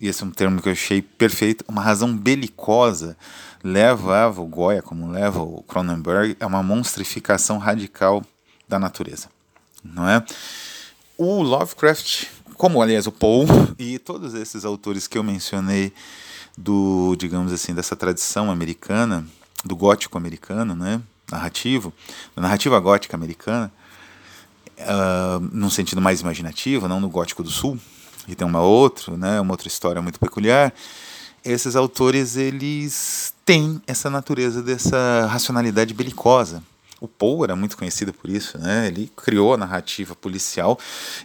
e 0.00 0.06
esse 0.06 0.22
é 0.22 0.26
um 0.26 0.30
termo 0.30 0.62
que 0.62 0.68
eu 0.68 0.72
achei 0.72 1.02
perfeito, 1.02 1.64
uma 1.66 1.82
razão 1.82 2.16
belicosa 2.16 3.16
leva 3.62 4.40
o 4.40 4.46
Goya, 4.46 4.82
como 4.82 5.10
leva 5.10 5.42
o 5.42 5.62
Cronenberg, 5.62 6.36
é 6.38 6.46
uma 6.46 6.62
monstrificação 6.62 7.58
radical 7.58 8.24
da 8.68 8.78
natureza, 8.78 9.28
não 9.82 10.08
é? 10.08 10.24
O 11.16 11.42
Lovecraft, 11.42 12.26
como 12.54 12.80
aliás 12.80 13.06
o 13.06 13.12
Poe 13.12 13.46
e 13.78 13.98
todos 13.98 14.34
esses 14.34 14.64
autores 14.64 15.08
que 15.08 15.18
eu 15.18 15.24
mencionei 15.24 15.92
do, 16.58 17.14
digamos 17.16 17.52
assim, 17.52 17.74
dessa 17.74 17.94
tradição 17.94 18.50
americana, 18.50 19.24
do 19.64 19.76
gótico 19.76 20.18
americano, 20.18 20.74
né, 20.74 21.00
narrativo, 21.30 21.92
da 22.34 22.42
narrativa 22.42 22.78
gótica 22.80 23.16
americana, 23.16 23.72
uh, 24.78 25.40
num 25.52 25.70
sentido 25.70 26.00
mais 26.00 26.20
imaginativo, 26.20 26.88
não 26.88 27.00
no 27.00 27.08
gótico 27.08 27.42
do 27.42 27.50
sul, 27.50 27.78
que 28.26 28.34
tem 28.34 28.46
uma 28.46 28.60
outra, 28.60 29.16
né, 29.16 29.40
uma 29.40 29.52
outra 29.52 29.68
história 29.68 30.02
muito 30.02 30.18
peculiar 30.18 30.72
esses 31.44 31.76
autores 31.76 32.36
eles 32.36 33.32
têm 33.44 33.80
essa 33.86 34.10
natureza 34.10 34.62
dessa 34.62 35.26
racionalidade 35.30 35.94
belicosa. 35.94 36.62
O 37.00 37.06
Poe 37.06 37.44
era 37.44 37.54
muito 37.54 37.76
conhecido 37.76 38.12
por 38.12 38.28
isso, 38.28 38.58
né? 38.58 38.88
Ele 38.88 39.10
criou 39.16 39.54
a 39.54 39.56
narrativa 39.56 40.16
policial 40.16 40.78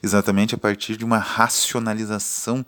exatamente 0.04 0.54
a 0.54 0.58
partir 0.58 0.96
de 0.96 1.04
uma 1.04 1.18
racionalização 1.18 2.64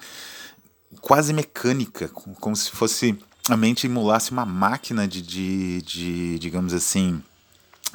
quase 1.06 1.32
mecânica, 1.34 2.08
como 2.10 2.56
se 2.56 2.72
fosse 2.72 3.16
a 3.48 3.56
mente 3.56 3.86
emulasse 3.86 4.32
uma 4.32 4.44
máquina 4.44 5.08
de, 5.08 5.22
de, 5.22 5.82
de 5.84 6.40
digamos 6.40 6.74
assim, 6.74 7.22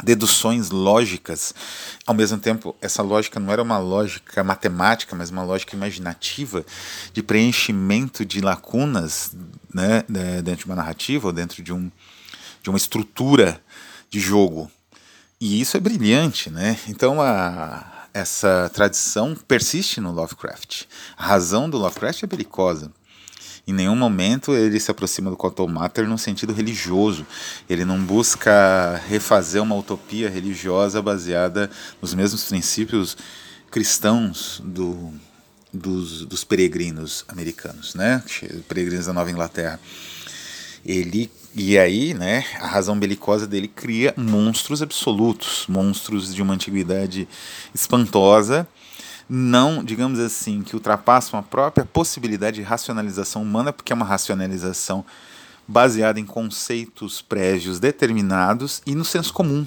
deduções 0.05 0.71
lógicas. 0.71 1.53
Ao 2.07 2.15
mesmo 2.15 2.39
tempo, 2.39 2.77
essa 2.81 3.03
lógica 3.03 3.41
não 3.41 3.53
era 3.53 3.61
uma 3.61 3.79
lógica 3.79 4.45
matemática, 4.45 5.17
mas 5.17 5.29
uma 5.29 5.43
lógica 5.43 5.75
imaginativa 5.75 6.65
de 7.13 7.21
preenchimento 7.21 8.25
de 8.25 8.41
lacunas 8.41 9.33
né, 9.75 10.05
dentro 10.45 10.61
de 10.61 10.67
uma 10.67 10.77
narrativa 10.77 11.27
ou 11.27 11.33
dentro 11.33 11.65
de, 11.65 11.73
um, 11.73 11.91
de 12.63 12.71
uma 12.71 12.79
estrutura 12.79 13.61
de 14.09 14.21
jogo. 14.21 14.71
E 15.41 15.61
isso 15.61 15.77
é 15.77 15.81
brilhante, 15.81 16.49
né? 16.49 16.79
Então 16.87 17.21
a, 17.21 18.07
essa 18.15 18.71
tradição 18.73 19.35
persiste 19.35 20.01
no 20.01 20.13
Lovecraft. 20.13 20.85
A 21.17 21.27
razão 21.27 21.69
do 21.69 21.77
Lovecraft 21.77 22.23
é 22.23 22.27
belicosa. 22.29 22.93
Em 23.71 23.73
nenhum 23.73 23.95
momento 23.95 24.53
ele 24.53 24.81
se 24.81 24.91
aproxima 24.91 25.31
do 25.31 25.37
Quantum 25.37 25.69
Matter 25.69 26.05
no 26.09 26.19
sentido 26.19 26.53
religioso. 26.53 27.25
Ele 27.69 27.85
não 27.85 28.03
busca 28.03 29.01
refazer 29.09 29.63
uma 29.63 29.77
utopia 29.77 30.29
religiosa 30.29 31.01
baseada 31.01 31.71
nos 32.03 32.13
mesmos 32.13 32.43
princípios 32.49 33.17
cristãos 33.71 34.61
do, 34.65 35.15
dos, 35.73 36.27
dos 36.27 36.43
peregrinos 36.43 37.25
americanos, 37.29 37.95
né? 37.95 38.21
Peregrinos 38.67 39.07
da 39.07 39.13
Nova 39.13 39.31
Inglaterra. 39.31 39.79
Ele 40.85 41.31
e 41.55 41.79
aí, 41.79 42.13
né, 42.13 42.45
a 42.61 42.67
razão 42.67 42.99
belicosa 42.99 43.47
dele 43.47 43.69
cria 43.69 44.15
monstros 44.17 44.83
absolutos, 44.83 45.65
monstros 45.69 46.35
de 46.35 46.43
uma 46.43 46.55
antiguidade 46.55 47.29
espantosa 47.73 48.67
não, 49.33 49.85
digamos 49.85 50.19
assim, 50.19 50.61
que 50.61 50.75
ultrapassam 50.75 51.39
a 51.39 51.43
própria 51.43 51.87
possibilidade 51.87 52.57
de 52.57 52.63
racionalização 52.63 53.43
humana, 53.43 53.73
porque 53.73 53.93
é 53.93 53.95
uma 53.95 54.05
racionalização 54.05 55.05
baseada 55.69 56.19
em 56.19 56.27
conceitos 56.27 57.23
prévios 57.23 57.79
determinados 57.79 58.83
e 58.85 58.93
no 58.93 59.05
senso 59.05 59.33
comum. 59.33 59.65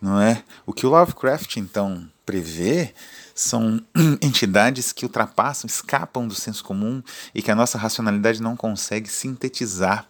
Não 0.00 0.18
é? 0.18 0.42
O 0.64 0.72
que 0.72 0.86
o 0.86 0.90
Lovecraft 0.90 1.58
então 1.58 2.08
prevê 2.24 2.94
são 3.34 3.82
entidades 4.22 4.92
que 4.92 5.04
ultrapassam, 5.04 5.68
escapam 5.68 6.26
do 6.26 6.34
senso 6.34 6.64
comum 6.64 7.02
e 7.34 7.42
que 7.42 7.50
a 7.50 7.54
nossa 7.54 7.76
racionalidade 7.76 8.40
não 8.40 8.56
consegue 8.56 9.10
sintetizar 9.10 10.06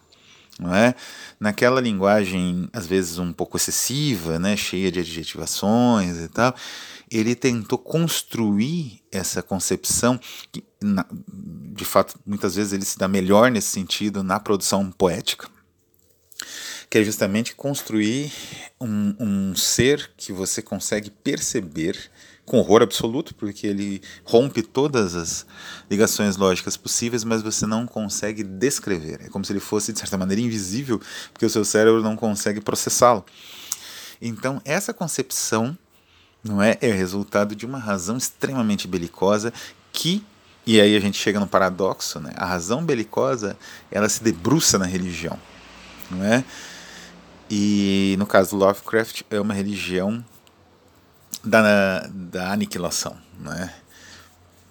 não 0.57 0.73
é? 0.73 0.95
Naquela 1.39 1.81
linguagem 1.81 2.69
às 2.71 2.87
vezes 2.87 3.17
um 3.17 3.33
pouco 3.33 3.57
excessiva, 3.57 4.39
né, 4.39 4.55
cheia 4.55 4.91
de 4.91 4.99
adjetivações 4.99 6.17
e 6.17 6.27
tal, 6.29 6.55
ele 7.09 7.35
tentou 7.35 7.77
construir 7.77 9.01
essa 9.11 9.41
concepção 9.41 10.19
que, 10.51 10.63
na, 10.81 11.05
de 11.75 11.85
fato, 11.85 12.19
muitas 12.25 12.55
vezes 12.55 12.73
ele 12.73 12.85
se 12.85 12.97
dá 12.97 13.07
melhor 13.07 13.51
nesse 13.51 13.69
sentido 13.69 14.23
na 14.23 14.39
produção 14.39 14.91
poética, 14.91 15.47
que 16.89 16.97
é 16.97 17.03
justamente 17.03 17.55
construir 17.55 18.31
um, 18.79 19.15
um 19.19 19.55
ser 19.55 20.11
que 20.17 20.31
você 20.31 20.61
consegue 20.61 21.09
perceber 21.09 22.11
com 22.45 22.59
horror 22.59 22.83
absoluto, 22.83 23.33
porque 23.33 23.65
ele 23.65 24.01
rompe 24.23 24.61
todas 24.61 25.15
as 25.15 25.45
ligações 25.89 26.37
lógicas 26.37 26.77
possíveis, 26.77 27.23
mas 27.23 27.41
você 27.41 27.65
não 27.65 27.87
consegue 27.87 28.43
descrever. 28.43 29.21
É 29.21 29.29
como 29.29 29.43
se 29.43 29.51
ele 29.51 29.59
fosse, 29.59 29.91
de 29.91 29.99
certa 29.99 30.17
maneira, 30.17 30.41
invisível, 30.41 31.01
porque 31.33 31.45
o 31.45 31.49
seu 31.49 31.65
cérebro 31.65 32.03
não 32.03 32.15
consegue 32.15 32.61
processá-lo. 32.61 33.25
Então, 34.21 34.61
essa 34.63 34.93
concepção 34.93 35.77
não 36.45 36.61
é, 36.61 36.77
é 36.79 36.91
resultado 36.91 37.55
de 37.55 37.65
uma 37.65 37.79
razão 37.79 38.15
extremamente 38.15 38.87
belicosa 38.87 39.51
que 39.91 40.23
e 40.67 40.81
aí 40.81 40.95
a 40.95 40.99
gente 40.99 41.17
chega 41.17 41.39
no 41.39 41.45
paradoxo, 41.45 42.19
né? 42.19 42.33
A 42.35 42.45
razão 42.45 42.83
belicosa, 42.83 43.55
ela 43.91 44.09
se 44.09 44.23
debruça 44.23 44.79
na 44.79 44.85
religião, 44.85 45.39
não 46.09 46.23
é? 46.23 46.43
E 47.49 48.15
no 48.17 48.25
caso 48.25 48.51
do 48.51 48.55
Lovecraft 48.57 49.21
é 49.29 49.39
uma 49.39 49.53
religião 49.53 50.25
da, 51.43 52.07
da 52.07 52.51
aniquilação, 52.51 53.15
né? 53.39 53.71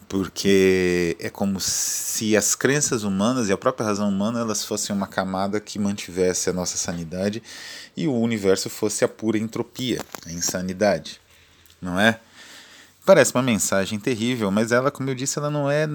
Porque 0.09 1.17
é 1.21 1.31
como 1.31 1.61
se 1.61 2.37
as 2.37 2.57
crenças 2.57 3.05
humanas 3.05 3.49
e 3.49 3.53
a 3.53 3.57
própria 3.57 3.87
razão 3.87 4.09
humana 4.09 4.41
elas 4.41 4.65
fossem 4.65 4.95
uma 4.95 5.07
camada 5.07 5.61
que 5.61 5.79
mantivesse 5.79 6.51
a 6.51 6.53
nossa 6.53 6.77
sanidade 6.77 7.41
e 7.97 8.09
o 8.09 8.15
universo 8.15 8.69
fosse 8.69 9.05
a 9.05 9.09
pura 9.09 9.39
entropia, 9.39 10.01
a 10.27 10.33
insanidade 10.33 11.21
não 11.85 12.01
é? 12.01 12.19
Parece 13.07 13.35
uma 13.35 13.43
mensagem 13.43 13.99
terrível, 13.99 14.51
mas 14.51 14.73
ela, 14.73 14.91
como 14.91 15.11
eu 15.11 15.15
disse, 15.15 15.39
ela 15.39 15.51
não 15.51 15.71
é 15.71 15.87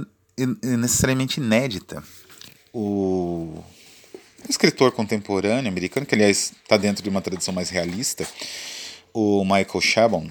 necessariamente 0.63 1.39
inédita. 1.39 2.03
O 2.71 3.63
escritor 4.47 4.91
contemporâneo 4.91 5.69
americano, 5.69 6.05
que 6.05 6.15
aliás 6.15 6.53
está 6.63 6.77
dentro 6.77 7.03
de 7.03 7.09
uma 7.09 7.21
tradição 7.21 7.53
mais 7.53 7.69
realista, 7.69 8.27
o 9.13 9.43
Michael 9.43 9.81
Chabon, 9.81 10.29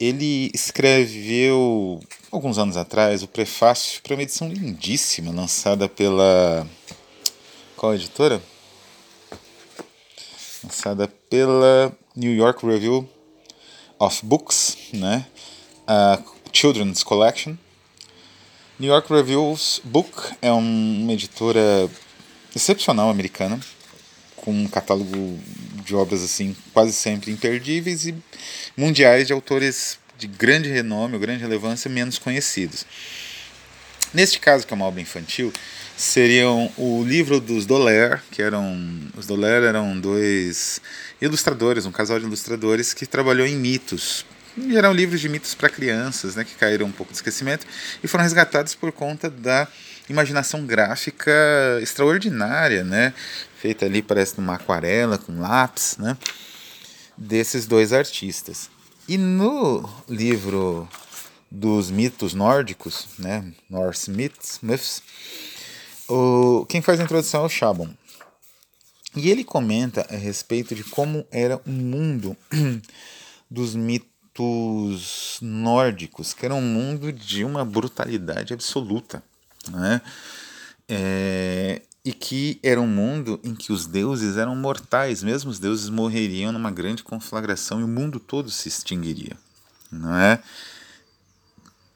ele 0.00 0.50
escreveu 0.54 2.00
alguns 2.30 2.58
anos 2.58 2.76
atrás 2.76 3.22
o 3.22 3.28
prefácio 3.28 4.02
para 4.02 4.14
uma 4.14 4.22
edição 4.22 4.48
lindíssima 4.48 5.32
lançada 5.32 5.88
pela 5.88 6.66
qual 7.76 7.94
editora? 7.94 8.42
Lançada 10.62 11.08
pela 11.30 11.92
New 12.16 12.34
York 12.34 12.66
Review 12.66 13.08
of 13.98 14.24
Books, 14.24 14.76
né? 14.92 15.26
A 15.86 16.20
Children's 16.52 17.02
Collection. 17.02 17.56
New 18.78 18.90
York 18.90 19.12
Reviews 19.12 19.80
Book 19.84 20.34
é 20.40 20.52
uma 20.52 21.12
editora 21.12 21.90
excepcional 22.54 23.10
americana, 23.10 23.58
com 24.36 24.52
um 24.52 24.68
catálogo 24.68 25.38
de 25.84 25.94
obras 25.94 26.22
assim 26.22 26.56
quase 26.72 26.92
sempre 26.92 27.32
imperdíveis 27.32 28.06
e 28.06 28.14
mundiais 28.76 29.26
de 29.26 29.32
autores 29.32 29.98
de 30.16 30.26
grande 30.26 30.68
renome 30.68 31.14
ou 31.14 31.20
grande 31.20 31.42
relevância 31.42 31.90
menos 31.90 32.18
conhecidos. 32.18 32.84
Neste 34.12 34.38
caso, 34.38 34.66
que 34.66 34.72
é 34.72 34.76
uma 34.76 34.86
obra 34.86 35.00
infantil, 35.00 35.52
seriam 35.98 36.72
o 36.76 37.02
livro 37.02 37.40
dos 37.40 37.66
Doller, 37.66 38.22
que 38.30 38.40
eram 38.40 38.88
os 39.16 39.26
Doller 39.26 39.64
eram 39.64 39.98
dois 39.98 40.80
ilustradores, 41.20 41.86
um 41.86 41.90
casal 41.90 42.20
de 42.20 42.24
ilustradores 42.24 42.94
que 42.94 43.04
trabalhou 43.04 43.44
em 43.44 43.56
mitos. 43.56 44.24
E 44.56 44.76
eram 44.76 44.92
livros 44.92 45.20
de 45.20 45.28
mitos 45.28 45.56
para 45.56 45.68
crianças, 45.68 46.36
né, 46.36 46.44
que 46.44 46.54
caíram 46.54 46.86
um 46.86 46.92
pouco 46.92 47.12
de 47.12 47.18
esquecimento 47.18 47.66
e 48.02 48.06
foram 48.06 48.22
resgatados 48.22 48.76
por 48.76 48.92
conta 48.92 49.28
da 49.28 49.66
imaginação 50.08 50.64
gráfica 50.64 51.32
extraordinária, 51.82 52.84
né, 52.84 53.12
feita 53.60 53.84
ali 53.84 54.00
parece 54.00 54.40
numa 54.40 54.54
aquarela 54.54 55.18
com 55.18 55.40
lápis, 55.40 55.96
né, 55.98 56.16
desses 57.16 57.66
dois 57.66 57.92
artistas. 57.92 58.70
E 59.08 59.18
no 59.18 59.88
livro 60.08 60.88
dos 61.50 61.90
mitos 61.90 62.34
nórdicos, 62.34 63.06
né, 63.18 63.44
Norse 63.68 64.10
Myths, 64.10 64.60
Myths, 64.62 65.02
o, 66.08 66.66
quem 66.66 66.80
faz 66.80 66.98
a 67.00 67.04
introdução 67.04 67.42
é 67.42 67.46
o 67.46 67.48
Chabon. 67.48 67.88
E 69.16 69.30
ele 69.30 69.44
comenta 69.44 70.06
a 70.10 70.16
respeito 70.16 70.74
de 70.74 70.84
como 70.84 71.26
era 71.30 71.60
o 71.66 71.70
mundo 71.70 72.36
dos 73.50 73.74
mitos 73.74 75.38
nórdicos, 75.40 76.32
que 76.32 76.44
era 76.44 76.54
um 76.54 76.62
mundo 76.62 77.12
de 77.12 77.44
uma 77.44 77.64
brutalidade 77.64 78.52
absoluta. 78.52 79.22
Né? 79.70 80.00
É, 80.88 81.82
e 82.04 82.12
que 82.12 82.58
era 82.62 82.80
um 82.80 82.86
mundo 82.86 83.40
em 83.42 83.54
que 83.54 83.72
os 83.72 83.86
deuses 83.86 84.36
eram 84.36 84.56
mortais, 84.56 85.22
mesmo 85.22 85.50
os 85.50 85.58
deuses 85.58 85.90
morreriam 85.90 86.52
numa 86.52 86.70
grande 86.70 87.02
conflagração 87.02 87.80
e 87.80 87.84
o 87.84 87.88
mundo 87.88 88.18
todo 88.18 88.50
se 88.50 88.68
extinguiria. 88.68 89.36
É? 90.22 90.38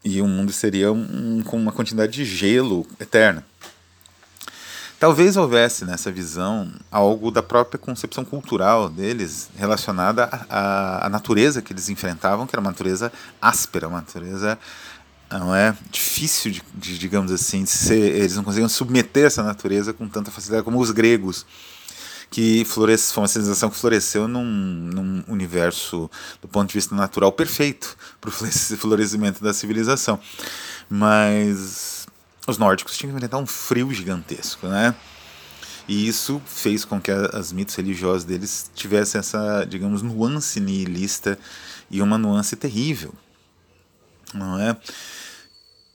E 0.05 0.21
o 0.21 0.27
mundo 0.27 0.53
seria 0.53 0.93
um, 0.93 1.43
com 1.43 1.57
uma 1.57 1.73
quantidade 1.73 2.13
de 2.13 2.25
gelo 2.25 2.87
eterna. 2.99 3.47
Talvez 5.03 5.37
houvesse 5.37 5.85
nessa 5.85 6.13
visão 6.13 6.71
algo 6.89 7.33
da 7.33 7.43
própria 7.43 7.77
concepção 7.77 8.25
cultural 8.25 8.89
deles 8.89 9.51
relacionada 9.57 10.29
à, 10.49 11.07
à 11.07 11.09
natureza 11.09 11.61
que 11.61 11.73
eles 11.73 11.89
enfrentavam, 11.89 12.47
que 12.47 12.55
era 12.55 12.61
uma 12.61 12.71
natureza 12.71 13.13
áspera, 13.41 13.89
uma 13.89 13.99
natureza 13.99 14.57
não 15.29 15.53
é 15.53 15.77
difícil 15.91 16.53
de, 16.53 16.63
de 16.73 16.97
digamos 16.99 17.33
assim, 17.33 17.65
de 17.65 17.71
ser, 17.71 18.15
eles 18.15 18.37
não 18.37 18.45
conseguiam 18.45 18.69
submeter 18.69 19.25
essa 19.25 19.43
natureza 19.43 19.93
com 19.93 20.07
tanta 20.07 20.31
facilidade 20.31 20.65
como 20.65 20.79
os 20.79 20.93
gregos 20.93 21.45
que 22.31 22.65
floresce, 22.65 23.13
foi 23.13 23.23
uma 23.23 23.29
civilização 23.29 23.71
que 23.71 23.77
floresceu 23.77 24.29
num, 24.29 24.45
num 24.45 25.25
universo, 25.27 26.09
do 26.41 26.47
ponto 26.47 26.69
de 26.69 26.75
vista 26.75 26.95
natural, 26.95 27.33
perfeito 27.33 27.97
para 28.21 28.31
o 28.31 28.33
florescimento 28.79 29.43
da 29.43 29.53
civilização. 29.53 30.21
Mas 30.89 32.02
os 32.47 32.59
nórdicos 32.59 32.97
tinham 32.97 33.11
que 33.11 33.17
enfrentar 33.17 33.39
um 33.39 33.47
frio 33.47 33.93
gigantesco, 33.93 34.67
né? 34.67 34.95
E 35.89 36.07
isso 36.07 36.41
fez 36.47 36.85
com 36.85 37.01
que 37.01 37.11
as 37.11 37.53
mitos 37.53 37.75
religiosos 37.75 38.25
deles 38.25 38.71
tivessem 38.75 39.19
essa, 39.19 39.65
digamos, 39.65 40.03
nuance 40.03 40.61
nihilista 40.61 41.39
e 41.91 42.01
uma 42.01 42.17
nuance 42.17 42.55
terrível, 42.57 43.13
não 44.33 44.59
é? 44.59 44.77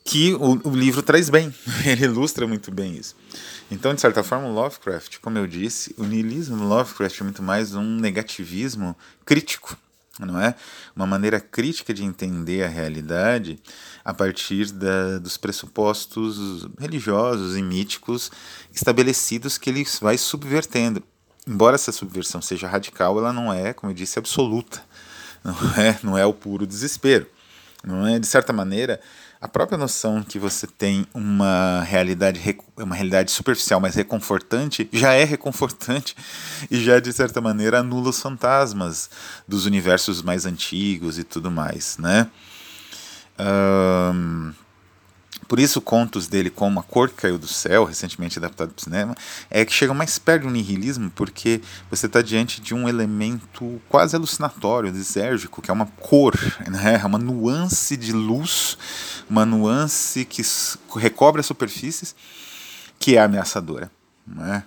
Que 0.03 0.33
o, 0.35 0.69
o 0.69 0.75
livro 0.75 1.01
traz 1.01 1.29
bem, 1.29 1.53
ele 1.85 2.05
ilustra 2.05 2.45
muito 2.47 2.71
bem 2.71 2.95
isso. 2.95 3.15
Então, 3.69 3.93
de 3.93 3.99
certa 3.99 4.23
forma, 4.23 4.47
o 4.47 4.53
Lovecraft, 4.53 5.19
como 5.19 5.37
eu 5.37 5.47
disse, 5.47 5.93
o 5.97 6.03
niilismo 6.03 6.57
do 6.57 6.63
Lovecraft 6.63 7.19
é 7.19 7.23
muito 7.23 7.43
mais 7.43 7.73
um 7.73 7.83
negativismo 7.83 8.95
crítico, 9.25 9.77
não 10.19 10.39
é? 10.39 10.55
Uma 10.95 11.05
maneira 11.05 11.39
crítica 11.39 11.93
de 11.93 12.03
entender 12.03 12.63
a 12.63 12.67
realidade 12.67 13.59
a 14.03 14.13
partir 14.13 14.71
da, 14.71 15.19
dos 15.19 15.37
pressupostos 15.37 16.67
religiosos 16.79 17.57
e 17.57 17.61
míticos 17.61 18.31
estabelecidos 18.73 19.57
que 19.57 19.69
ele 19.69 19.85
vai 20.01 20.17
subvertendo. 20.17 21.03
Embora 21.45 21.75
essa 21.75 21.91
subversão 21.91 22.41
seja 22.41 22.67
radical, 22.67 23.17
ela 23.17 23.31
não 23.31 23.53
é, 23.53 23.73
como 23.73 23.91
eu 23.91 23.95
disse, 23.95 24.19
absoluta. 24.19 24.81
Não 25.43 25.81
é, 25.81 25.99
não 26.03 26.17
é 26.17 26.25
o 26.25 26.33
puro 26.33 26.67
desespero. 26.67 27.25
Não 27.81 28.05
é, 28.05 28.19
de 28.19 28.27
certa 28.27 28.51
maneira, 28.51 28.99
a 29.39 29.47
própria 29.47 29.77
noção 29.77 30.23
que 30.23 30.39
você 30.39 30.65
tem 30.65 31.05
uma 31.13 31.83
realidade, 31.83 32.57
uma 32.75 32.95
realidade 32.95 33.31
superficial, 33.31 33.79
mas 33.79 33.95
reconfortante, 33.95 34.89
já 34.91 35.13
é 35.13 35.23
reconfortante 35.23 36.15
e 36.71 36.83
já, 36.83 36.99
de 36.99 37.13
certa 37.13 37.39
maneira, 37.39 37.79
anula 37.79 38.09
os 38.09 38.19
fantasmas 38.19 39.09
dos 39.47 39.65
universos 39.65 40.21
mais 40.21 40.45
antigos 40.45 41.19
e 41.19 41.23
tudo 41.23 41.51
mais, 41.51 41.97
né? 41.97 42.27
Um, 43.39 44.53
por 45.47 45.59
isso, 45.59 45.79
contos 45.79 46.27
dele, 46.27 46.49
como 46.49 46.79
A 46.79 46.83
Cor 46.83 47.07
que 47.07 47.15
Caiu 47.15 47.37
do 47.37 47.47
Céu, 47.47 47.85
recentemente 47.85 48.37
adaptado 48.37 48.69
para 48.69 48.81
o 48.81 48.83
cinema, 48.83 49.15
é 49.49 49.63
que 49.63 49.71
chegam 49.71 49.95
mais 49.95 50.19
perto 50.19 50.43
do 50.43 50.49
nihilismo, 50.49 51.09
porque 51.11 51.61
você 51.89 52.05
está 52.05 52.21
diante 52.21 52.59
de 52.59 52.73
um 52.73 52.89
elemento 52.89 53.81
quase 53.87 54.15
alucinatório, 54.15 54.91
desérgico, 54.91 55.61
que 55.61 55.71
é 55.71 55.73
uma 55.73 55.85
cor, 55.85 56.35
né? 56.67 56.99
é 57.01 57.05
uma 57.05 57.17
nuance 57.17 57.95
de 57.95 58.11
luz, 58.11 58.77
uma 59.29 59.45
nuance 59.45 60.25
que 60.25 60.41
recobre 60.95 61.39
as 61.39 61.45
superfícies, 61.45 62.15
que 62.99 63.17
é 63.17 63.21
ameaçadora. 63.21 63.91
Né? 64.25 64.63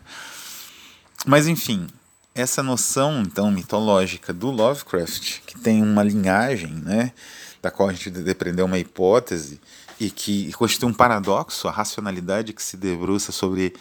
Mas, 1.27 1.46
enfim, 1.46 1.87
essa 2.35 2.62
noção, 2.62 3.23
então, 3.23 3.51
mitológica 3.51 4.33
do 4.33 4.51
Lovecraft, 4.51 5.40
que 5.46 5.59
tem 5.59 5.83
uma 5.83 6.03
linhagem, 6.03 6.70
né, 6.70 7.12
da 7.61 7.70
qual 7.70 7.88
a 7.88 7.92
gente 7.92 8.11
depreendeu 8.11 8.66
uma 8.66 8.79
hipótese, 8.79 9.61
e 9.99 10.11
que 10.11 10.51
constitui 10.55 10.88
um 10.88 10.94
paradoxo, 10.94 11.68
a 11.68 11.70
racionalidade 11.70 12.55
que 12.55 12.62
se 12.62 12.77
debruça 12.77 13.33
sobre 13.33 13.75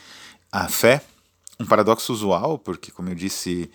a 0.52 0.68
fé, 0.68 1.02
um 1.60 1.66
paradoxo 1.66 2.12
usual, 2.12 2.58
porque, 2.58 2.92
como 2.92 3.10
eu 3.10 3.16
disse, 3.16 3.72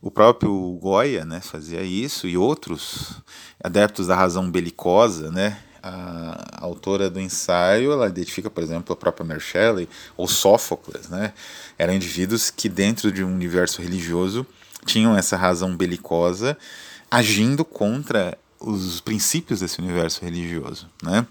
o 0.00 0.10
próprio 0.10 0.78
Goya 0.80 1.24
né, 1.24 1.40
fazia 1.40 1.82
isso, 1.82 2.28
e 2.28 2.36
outros 2.36 3.20
adeptos 3.62 4.06
da 4.06 4.14
razão 4.14 4.48
belicosa, 4.50 5.30
né, 5.30 5.58
a, 5.82 6.64
autora 6.64 7.10
do 7.10 7.20
ensaio, 7.20 7.92
ela 7.92 8.08
identifica, 8.08 8.48
por 8.48 8.62
exemplo, 8.62 8.92
a 8.92 8.96
própria 8.96 9.26
Mary 9.26 9.40
Shelley 9.40 9.88
ou 10.16 10.28
Sófocles, 10.28 11.08
né, 11.08 11.32
eram 11.78 11.92
indivíduos 11.92 12.50
que 12.50 12.68
dentro 12.68 13.10
de 13.10 13.24
um 13.24 13.34
universo 13.34 13.82
religioso 13.82 14.46
tinham 14.86 15.16
essa 15.16 15.36
razão 15.36 15.76
belicosa 15.76 16.56
agindo 17.10 17.64
contra 17.64 18.38
os 18.58 19.00
princípios 19.00 19.60
desse 19.60 19.80
universo 19.80 20.24
religioso, 20.24 20.88
né? 21.02 21.26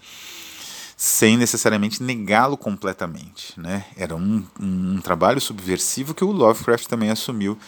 sem 0.96 1.36
necessariamente 1.36 2.00
negá-lo 2.00 2.56
completamente. 2.56 3.58
Né? 3.58 3.84
Era 3.96 4.14
um, 4.14 4.44
um, 4.60 5.00
trabalho 5.00 5.40
subversivo 5.40 6.14
que 6.14 6.22
o 6.22 6.30
Lovecraft 6.30 6.86
também 6.86 7.10
assumiu 7.10 7.58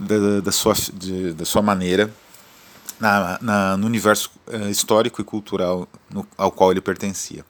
da, 0.00 0.40
da, 0.40 0.52
sua, 0.52 0.74
de, 0.94 1.34
da 1.34 1.44
sua 1.44 1.60
maneira 1.60 2.10
na, 3.00 3.38
na, 3.40 3.76
no 3.76 3.86
universo 3.86 4.30
uh, 4.46 4.68
histórico 4.68 5.20
e 5.20 5.24
cultural 5.24 5.88
no, 6.10 6.26
ao 6.36 6.50
qual 6.50 6.70
ele 6.70 6.80
pertencia. 6.80 7.44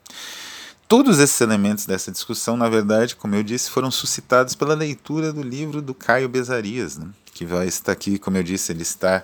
Todos 0.87 1.19
esses 1.19 1.39
elementos 1.41 1.85
dessa 1.85 2.11
discussão, 2.11 2.57
na 2.57 2.67
verdade, 2.67 3.15
como 3.15 3.35
eu 3.35 3.43
disse, 3.43 3.69
foram 3.69 3.91
suscitados 3.91 4.55
pela 4.55 4.73
leitura 4.73 5.31
do 5.31 5.43
livro 5.43 5.81
do 5.81 5.93
Caio 5.93 6.27
Bezarias, 6.27 6.97
né? 6.97 7.07
que 7.33 7.45
vai 7.45 7.67
estar 7.67 7.91
aqui, 7.91 8.17
como 8.17 8.37
eu 8.37 8.43
disse, 8.43 8.71
ele 8.71 8.81
está 8.81 9.23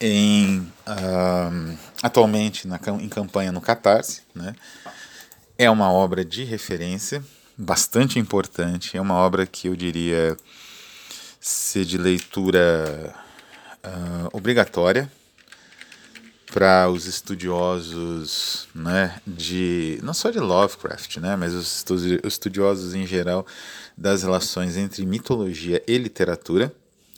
em, 0.00 0.60
uh, 0.86 1.78
atualmente 2.02 2.66
na, 2.66 2.80
em 3.00 3.08
campanha 3.08 3.52
no 3.52 3.60
Catarse, 3.60 4.22
né? 4.34 4.54
É 5.56 5.68
uma 5.68 5.90
obra 5.90 6.24
de 6.24 6.44
referência, 6.44 7.22
bastante 7.56 8.18
importante. 8.18 8.96
É 8.96 9.00
uma 9.00 9.14
obra 9.14 9.44
que 9.44 9.66
eu 9.68 9.74
diria 9.74 10.36
ser 11.40 11.84
de 11.84 11.98
leitura 11.98 13.14
uh, 13.84 14.28
obrigatória 14.32 15.10
para 16.52 16.88
os 16.88 17.06
estudiosos, 17.06 18.68
né, 18.74 19.20
de 19.26 19.98
não 20.02 20.14
só 20.14 20.30
de 20.30 20.38
Lovecraft, 20.38 21.18
né, 21.18 21.36
mas 21.36 21.54
os 21.54 21.84
estudiosos 22.24 22.94
em 22.94 23.06
geral 23.06 23.46
das 23.96 24.22
relações 24.22 24.76
entre 24.76 25.04
mitologia 25.04 25.82
e 25.86 25.98
literatura, 25.98 26.72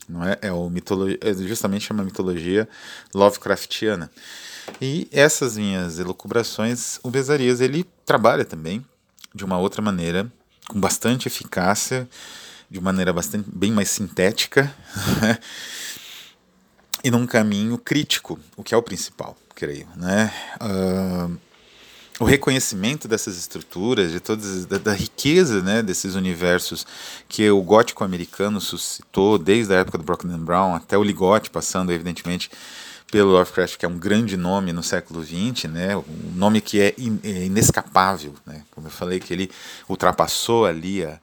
não 0.08 0.24
é? 0.24 0.36
É 0.42 0.52
o 0.52 0.68
mitologia, 0.68 1.18
é 1.20 1.32
justamente 1.34 1.86
chama 1.86 2.02
mitologia 2.02 2.68
Lovecraftiana. 3.14 4.10
E 4.80 5.08
essas 5.12 5.56
minhas 5.56 5.98
elucubrações, 5.98 6.98
o 7.02 7.10
Besarias 7.10 7.60
ele 7.60 7.86
trabalha 8.04 8.44
também 8.44 8.84
de 9.34 9.44
uma 9.44 9.58
outra 9.58 9.80
maneira, 9.80 10.30
com 10.68 10.80
bastante 10.80 11.28
eficácia, 11.28 12.08
de 12.70 12.80
maneira 12.80 13.12
bastante 13.12 13.48
bem 13.52 13.72
mais 13.72 13.90
sintética, 13.90 14.72
e 17.02 17.10
num 17.10 17.26
caminho 17.26 17.78
crítico, 17.78 18.38
o 18.56 18.62
que 18.62 18.74
é 18.74 18.76
o 18.76 18.82
principal, 18.82 19.36
creio, 19.54 19.88
né? 19.96 20.32
Uh, 20.60 21.38
o 22.20 22.24
reconhecimento 22.24 23.08
dessas 23.08 23.38
estruturas, 23.38 24.12
de 24.12 24.20
todas 24.20 24.66
da, 24.66 24.76
da, 24.76 24.92
riqueza, 24.92 25.62
né, 25.62 25.82
desses 25.82 26.14
universos 26.14 26.86
que 27.26 27.50
o 27.50 27.62
gótico 27.62 28.04
americano 28.04 28.60
suscitou 28.60 29.38
desde 29.38 29.72
a 29.72 29.78
época 29.78 29.96
do 29.96 30.04
Brockman 30.04 30.38
Brown 30.38 30.74
até 30.74 30.98
o 30.98 31.02
Ligotti, 31.02 31.48
passando 31.48 31.90
evidentemente 31.90 32.50
pelo 33.10 33.30
Lovecraft, 33.30 33.78
que 33.78 33.86
é 33.86 33.88
um 33.88 33.98
grande 33.98 34.36
nome 34.36 34.70
no 34.70 34.82
século 34.82 35.24
XX, 35.24 35.64
né, 35.70 35.96
um 35.96 36.32
nome 36.34 36.60
que 36.60 36.78
é, 36.78 36.94
in, 36.98 37.18
é 37.24 37.46
inescapável, 37.46 38.34
né, 38.44 38.64
como 38.70 38.88
eu 38.88 38.90
falei, 38.90 39.18
que 39.18 39.32
ele 39.32 39.50
ultrapassou 39.88 40.66
ali 40.66 41.02
a, 41.02 41.18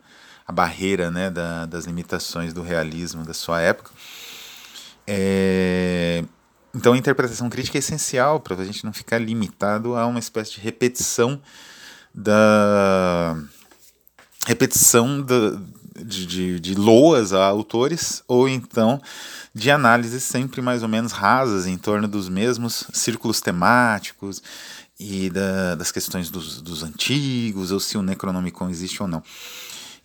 a 0.48 0.52
barreira 0.52 1.12
né, 1.12 1.30
da, 1.30 1.68
das 1.68 1.86
limitações 1.86 2.54
do 2.54 2.64
realismo 2.64 3.24
da 3.24 3.36
sua 3.36 3.62
época. 3.62 3.92
É, 5.08 6.24
então 6.76 6.94
a 6.94 6.98
interpretação 6.98 7.50
crítica 7.50 7.78
é 7.78 7.80
essencial 7.80 8.40
para 8.40 8.56
a 8.56 8.66
gente 8.66 8.84
não 8.84 8.92
ficar 8.92 9.18
limitado 9.18 9.96
a 9.96 10.06
uma 10.06 10.20
espécie 10.20 10.54
de 10.54 10.60
repetição 10.60 11.42
da 12.14 13.38
repetição 14.46 15.22
da, 15.22 15.60
de, 16.04 16.26
de, 16.26 16.60
de 16.60 16.76
loas 16.76 17.34
a 17.34 17.46
autores 17.46 18.24
ou 18.28 18.50
então 18.50 19.02
de 19.54 19.72
análises 19.72 20.24
sempre 20.24 20.62
mais 20.62 20.84
ou 20.84 20.90
menos 20.90 21.12
rasas 21.12 21.66
em 21.66 21.78
torno 21.78 22.08
dos 22.08 22.28
mesmos 22.30 22.86
círculos 22.94 23.42
temáticos 23.42 24.42
e 25.00 25.30
da, 25.30 25.76
das 25.76 25.92
questões 25.92 26.30
dos, 26.30 26.62
dos 26.62 26.84
antigos, 26.84 27.72
ou 27.72 27.80
se 27.80 27.98
o 27.98 28.02
Necronomicon 28.02 28.70
existe 28.70 29.02
ou 29.02 29.08
não. 29.08 29.24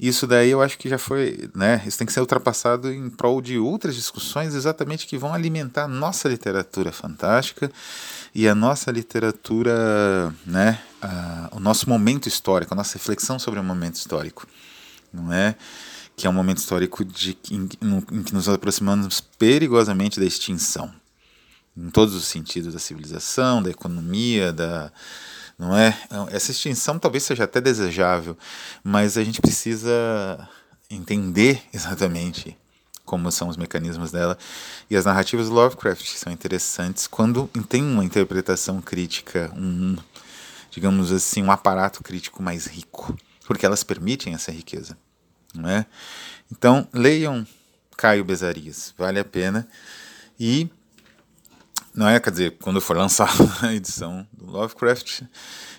Isso 0.02 0.26
daí 0.26 0.50
eu 0.50 0.60
acho 0.60 0.76
que 0.78 0.88
já 0.88 0.98
foi, 0.98 1.48
né? 1.54 1.80
Isso 1.86 1.96
tem 1.96 2.04
que 2.04 2.12
ser 2.12 2.18
ultrapassado 2.18 2.92
em 2.92 3.08
prol 3.08 3.40
de 3.40 3.56
outras 3.56 3.94
discussões 3.94 4.52
exatamente 4.52 5.06
que 5.06 5.16
vão 5.16 5.32
alimentar 5.32 5.84
a 5.84 5.88
nossa 5.88 6.28
literatura 6.28 6.90
fantástica 6.90 7.70
e 8.34 8.48
a 8.48 8.54
nossa 8.54 8.90
literatura, 8.90 10.34
né? 10.44 10.82
A, 11.00 11.50
o 11.52 11.60
nosso 11.60 11.88
momento 11.88 12.28
histórico, 12.28 12.74
a 12.74 12.76
nossa 12.76 12.94
reflexão 12.94 13.38
sobre 13.38 13.60
o 13.60 13.62
momento 13.62 13.94
histórico, 13.94 14.44
não 15.12 15.32
é? 15.32 15.54
que 16.16 16.26
é 16.26 16.30
um 16.30 16.32
momento 16.32 16.58
histórico 16.58 17.04
de, 17.04 17.38
em, 17.50 17.68
em 18.12 18.22
que 18.22 18.34
nos 18.34 18.48
aproximamos 18.48 19.20
perigosamente 19.20 20.20
da 20.20 20.26
extinção, 20.26 20.92
em 21.76 21.90
todos 21.90 22.14
os 22.14 22.26
sentidos 22.26 22.74
da 22.74 22.80
civilização, 22.80 23.62
da 23.62 23.70
economia, 23.70 24.52
da, 24.52 24.92
não 25.62 25.78
é? 25.78 25.96
Essa 26.32 26.50
extinção 26.50 26.98
talvez 26.98 27.22
seja 27.22 27.44
até 27.44 27.60
desejável, 27.60 28.36
mas 28.82 29.16
a 29.16 29.22
gente 29.22 29.40
precisa 29.40 30.48
entender 30.90 31.62
exatamente 31.72 32.58
como 33.04 33.30
são 33.30 33.48
os 33.48 33.56
mecanismos 33.56 34.10
dela. 34.10 34.36
E 34.90 34.96
as 34.96 35.04
narrativas 35.04 35.48
do 35.48 35.54
Lovecraft 35.54 36.04
são 36.16 36.32
interessantes 36.32 37.06
quando 37.06 37.48
tem 37.68 37.80
uma 37.80 38.04
interpretação 38.04 38.80
crítica, 38.80 39.52
um, 39.56 39.96
digamos 40.68 41.12
assim, 41.12 41.42
um 41.44 41.52
aparato 41.52 42.02
crítico 42.02 42.42
mais 42.42 42.66
rico, 42.66 43.16
porque 43.46 43.64
elas 43.64 43.84
permitem 43.84 44.34
essa 44.34 44.50
riqueza. 44.50 44.98
Não 45.54 45.68
é? 45.68 45.86
Então, 46.50 46.88
leiam 46.92 47.46
Caio 47.96 48.24
Bezarias, 48.24 48.94
vale 48.98 49.20
a 49.20 49.24
pena. 49.24 49.68
E, 50.40 50.68
não 51.94 52.08
é, 52.08 52.18
quer 52.18 52.30
dizer, 52.30 52.56
quando 52.62 52.80
for 52.80 52.96
lançar 52.96 53.30
a 53.62 53.72
edição 53.74 54.26
do 54.32 54.50
Lovecraft, 54.50 55.22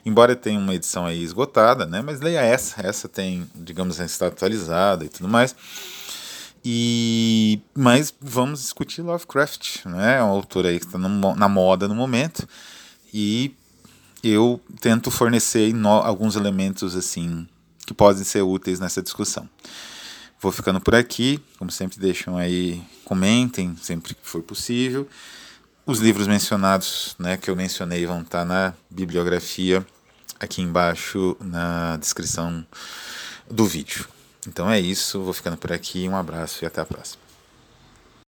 embora 0.06 0.36
tenha 0.36 0.60
uma 0.60 0.76
edição 0.76 1.06
aí 1.06 1.24
esgotada, 1.24 1.86
né? 1.86 2.02
Mas 2.02 2.22
leia 2.22 2.42
essa, 2.42 2.86
essa 2.86 3.10
tem, 3.10 3.50
digamos, 3.56 4.00
está 4.00 4.28
atualizada 4.28 5.06
e 5.06 5.10
tudo 5.10 5.28
mais. 5.28 5.56
E 6.64 7.60
mas 7.76 8.14
vamos 8.22 8.62
discutir 8.62 9.02
Lovecraft, 9.02 9.86
né? 9.86 10.20
É 10.20 10.24
um 10.24 10.30
autor 10.30 10.66
aí 10.66 10.80
que 10.80 10.86
está 10.86 10.98
na 10.98 11.50
moda 11.50 11.88
no 11.88 11.96
momento 11.96 12.48
e 13.14 13.54
eu 14.24 14.62
tento 14.80 15.12
fornecer 15.12 15.74
alguns 15.86 16.38
elementos 16.38 16.96
assim 16.96 17.46
que 17.86 17.94
podem 17.94 18.24
ser 18.24 18.44
úteis 18.44 18.80
nessa 18.80 19.02
discussão. 19.02 19.50
Vou 20.40 20.52
ficando 20.52 20.80
por 20.80 20.96
aqui, 20.96 21.42
como 21.58 21.70
sempre 21.70 22.00
deixam 22.00 22.38
aí, 22.38 22.82
comentem 23.04 23.76
sempre 23.82 24.14
que 24.14 24.28
for 24.28 24.42
possível. 24.42 25.08
Os 25.86 26.00
livros 26.00 26.28
mencionados, 26.28 27.14
né, 27.20 27.36
que 27.36 27.50
eu 27.50 27.58
mencionei, 27.58 28.06
vão 28.06 28.22
estar 28.22 28.46
na 28.46 28.74
bibliografia 28.90 29.86
aqui 30.40 30.62
embaixo 30.62 31.36
na 31.42 31.98
descrição 31.98 32.66
do 33.52 33.66
vídeo. 33.66 34.08
Então 34.48 34.72
é 34.72 34.80
isso, 34.80 35.22
vou 35.22 35.34
ficando 35.34 35.58
por 35.58 35.74
aqui, 35.74 36.08
um 36.08 36.16
abraço 36.16 36.64
e 36.64 36.66
até 36.66 36.80
a 36.80 36.86
próxima. 36.86 37.23